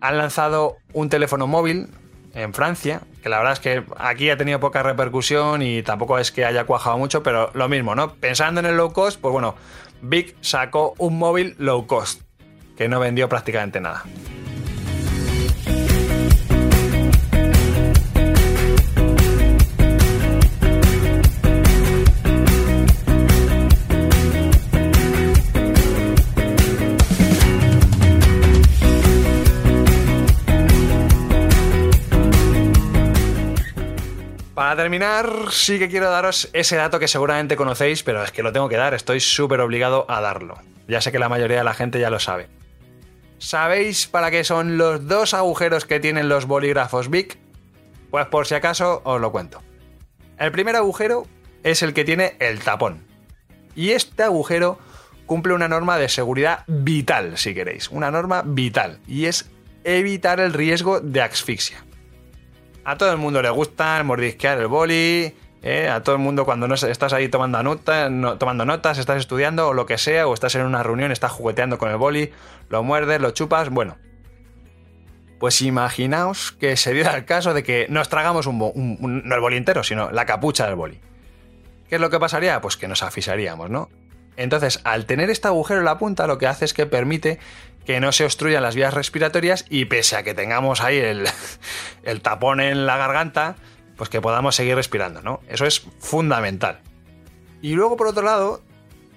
han 0.01 0.17
lanzado 0.17 0.77
un 0.93 1.09
teléfono 1.09 1.47
móvil 1.47 1.89
en 2.33 2.53
Francia, 2.53 3.01
que 3.21 3.29
la 3.29 3.37
verdad 3.37 3.53
es 3.53 3.59
que 3.59 3.83
aquí 3.97 4.29
ha 4.29 4.37
tenido 4.37 4.59
poca 4.59 4.83
repercusión 4.83 5.61
y 5.61 5.83
tampoco 5.83 6.17
es 6.19 6.31
que 6.31 6.45
haya 6.45 6.65
cuajado 6.65 6.97
mucho, 6.97 7.23
pero 7.23 7.51
lo 7.53 7.67
mismo, 7.69 7.95
¿no? 7.95 8.13
Pensando 8.15 8.59
en 8.59 8.65
el 8.65 8.77
low 8.77 8.93
cost, 8.93 9.19
pues 9.19 9.31
bueno, 9.31 9.55
Big 10.01 10.35
sacó 10.41 10.93
un 10.97 11.17
móvil 11.17 11.55
low 11.57 11.85
cost, 11.87 12.21
que 12.77 12.87
no 12.87 12.99
vendió 12.99 13.29
prácticamente 13.29 13.79
nada. 13.79 14.03
Para 34.71 34.83
terminar, 34.83 35.29
sí 35.51 35.79
que 35.79 35.89
quiero 35.89 36.09
daros 36.09 36.49
ese 36.53 36.77
dato 36.77 36.97
que 36.97 37.09
seguramente 37.09 37.57
conocéis, 37.57 38.03
pero 38.03 38.23
es 38.23 38.31
que 38.31 38.41
lo 38.41 38.53
tengo 38.53 38.69
que 38.69 38.77
dar, 38.77 38.93
estoy 38.93 39.19
súper 39.19 39.59
obligado 39.59 40.05
a 40.07 40.21
darlo. 40.21 40.57
Ya 40.87 41.01
sé 41.01 41.11
que 41.11 41.19
la 41.19 41.27
mayoría 41.27 41.57
de 41.57 41.65
la 41.65 41.73
gente 41.73 41.99
ya 41.99 42.09
lo 42.09 42.21
sabe. 42.21 42.47
¿Sabéis 43.37 44.07
para 44.07 44.31
qué 44.31 44.45
son 44.45 44.77
los 44.77 45.05
dos 45.09 45.33
agujeros 45.33 45.83
que 45.83 45.99
tienen 45.99 46.29
los 46.29 46.45
bolígrafos 46.45 47.09
Bic? 47.09 47.37
Pues 48.11 48.27
por 48.27 48.47
si 48.47 48.55
acaso 48.55 49.01
os 49.03 49.19
lo 49.19 49.33
cuento. 49.33 49.61
El 50.39 50.53
primer 50.53 50.77
agujero 50.77 51.27
es 51.63 51.83
el 51.83 51.93
que 51.93 52.05
tiene 52.05 52.37
el 52.39 52.61
tapón. 52.61 53.05
Y 53.75 53.89
este 53.89 54.23
agujero 54.23 54.79
cumple 55.25 55.53
una 55.53 55.67
norma 55.67 55.97
de 55.97 56.07
seguridad 56.07 56.63
vital, 56.67 57.37
si 57.37 57.53
queréis. 57.53 57.89
Una 57.89 58.09
norma 58.09 58.41
vital. 58.45 59.01
Y 59.05 59.25
es 59.25 59.51
evitar 59.83 60.39
el 60.39 60.53
riesgo 60.53 61.01
de 61.01 61.23
asfixia. 61.23 61.83
A 62.83 62.97
todo 62.97 63.11
el 63.11 63.17
mundo 63.17 63.41
le 63.41 63.49
gusta 63.49 64.01
mordisquear 64.03 64.59
el 64.59 64.67
boli, 64.67 65.33
¿eh? 65.61 65.89
a 65.89 66.01
todo 66.01 66.15
el 66.15 66.21
mundo 66.21 66.45
cuando 66.45 66.67
no 66.67 66.75
estás 66.75 67.13
ahí 67.13 67.29
tomando, 67.29 67.77
tomando 68.37 68.65
notas, 68.65 68.97
estás 68.97 69.19
estudiando 69.19 69.67
o 69.67 69.73
lo 69.73 69.85
que 69.85 69.97
sea, 69.97 70.27
o 70.27 70.33
estás 70.33 70.55
en 70.55 70.65
una 70.65 70.83
reunión, 70.83 71.11
estás 71.11 71.31
jugueteando 71.31 71.77
con 71.77 71.89
el 71.91 71.97
boli, 71.97 72.31
lo 72.69 72.83
muerdes, 72.83 73.21
lo 73.21 73.31
chupas, 73.31 73.69
bueno. 73.69 73.97
Pues 75.39 75.61
imaginaos 75.61 76.51
que 76.51 76.77
se 76.77 76.93
diera 76.93 77.15
el 77.15 77.25
caso 77.25 77.53
de 77.53 77.63
que 77.63 77.87
nos 77.89 78.09
tragamos 78.09 78.45
un, 78.45 78.97
no 78.99 79.35
el 79.35 79.41
boli 79.41 79.57
entero, 79.57 79.83
sino 79.83 80.11
la 80.11 80.25
capucha 80.25 80.65
del 80.65 80.75
boli. 80.75 80.99
¿Qué 81.89 81.95
es 81.95 82.01
lo 82.01 82.09
que 82.09 82.19
pasaría? 82.19 82.61
Pues 82.61 82.77
que 82.77 82.87
nos 82.87 83.03
afisaríamos, 83.03 83.69
¿no? 83.69 83.89
Entonces, 84.37 84.79
al 84.83 85.05
tener 85.05 85.29
este 85.29 85.47
agujero 85.47 85.79
en 85.79 85.85
la 85.85 85.97
punta, 85.97 86.25
lo 86.25 86.37
que 86.37 86.47
hace 86.47 86.65
es 86.65 86.73
que 86.73 86.85
permite 86.85 87.39
que 87.85 87.99
no 87.99 88.11
se 88.11 88.25
obstruyan 88.25 88.63
las 88.63 88.75
vías 88.75 88.93
respiratorias 88.93 89.65
y 89.69 89.85
pese 89.85 90.15
a 90.15 90.23
que 90.23 90.33
tengamos 90.33 90.81
ahí 90.81 90.97
el, 92.03 92.21
tapón 92.21 92.61
en 92.61 92.85
la 92.85 92.97
garganta, 92.97 93.55
pues 93.97 94.09
que 94.09 94.21
podamos 94.21 94.55
seguir 94.55 94.75
respirando, 94.75 95.21
¿no? 95.21 95.41
Eso 95.47 95.65
es 95.65 95.85
fundamental. 95.99 96.81
Y 97.61 97.73
luego, 97.73 97.97
por 97.97 98.07
otro 98.07 98.23
lado, 98.23 98.61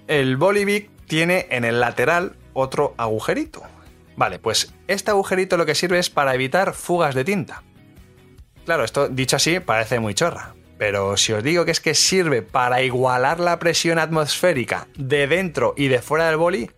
el 0.07 0.37
Bolivic 0.37 0.89
tiene 1.07 1.47
en 1.49 1.65
el 1.65 1.79
lateral 1.79 2.35
otro 2.53 2.93
agujerito. 2.97 3.63
Vale, 4.15 4.39
pues 4.39 4.73
este 4.87 5.11
agujerito 5.11 5.57
lo 5.57 5.65
que 5.65 5.75
sirve 5.75 5.99
es 5.99 6.09
para 6.09 6.33
evitar 6.33 6.73
fugas 6.73 7.15
de 7.15 7.25
tinta. 7.25 7.63
Claro, 8.65 8.83
esto 8.83 9.09
dicho 9.09 9.35
así 9.35 9.59
parece 9.59 9.99
muy 9.99 10.13
chorra, 10.13 10.55
pero 10.77 11.17
si 11.17 11.33
os 11.33 11.43
digo 11.43 11.65
que 11.65 11.71
es 11.71 11.79
que 11.79 11.93
sirve 11.93 12.41
para 12.41 12.81
igualar 12.81 13.39
la 13.39 13.59
presión 13.59 13.99
atmosférica 13.99 14.87
de 14.97 15.27
dentro 15.27 15.73
y 15.77 15.87
de 15.87 16.01
fuera 16.01 16.27
del 16.27 16.37
boli, 16.37 16.71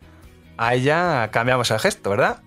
ahí 0.58 0.84
ya 0.84 1.30
cambiamos 1.32 1.72
el 1.72 1.80
gesto, 1.80 2.10
¿verdad? 2.10 2.42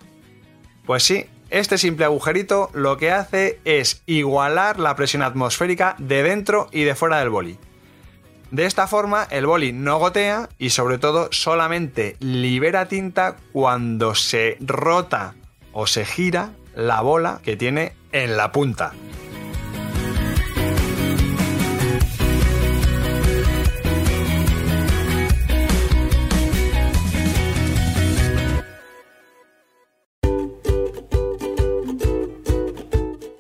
Pues 0.85 1.03
sí, 1.03 1.27
este 1.51 1.79
simple 1.79 2.05
agujerito 2.05 2.71
lo 2.75 2.97
que 2.97 3.11
hace 3.11 3.61
es 3.65 4.03
igualar 4.07 4.79
la 4.79 4.95
presión 4.97 5.23
atmosférica 5.23 5.97
de 5.99 6.23
dentro 6.23 6.69
y 6.73 6.85
de 6.85 6.95
fuera 6.95 7.19
del 7.19 7.31
boli. 7.31 7.59
De 8.51 8.67
esta 8.67 8.89
forma 8.89 9.27
el 9.31 9.47
boli 9.47 9.73
no 9.73 9.99
gotea 9.99 10.49
y 10.59 10.71
sobre 10.71 10.99
todo 10.99 11.29
solamente 11.31 12.17
libera 12.21 12.87
tinta 12.87 13.37
cuando 13.53 14.15
se 14.15 14.57
rota 14.61 15.35
o 15.73 15.87
se 15.87 16.05
gira 16.05 16.51
la 16.75 17.01
bola 17.01 17.41
que 17.45 17.57
tiene 17.57 17.93
en 18.13 18.37
la 18.37 18.51
punta. 18.53 18.93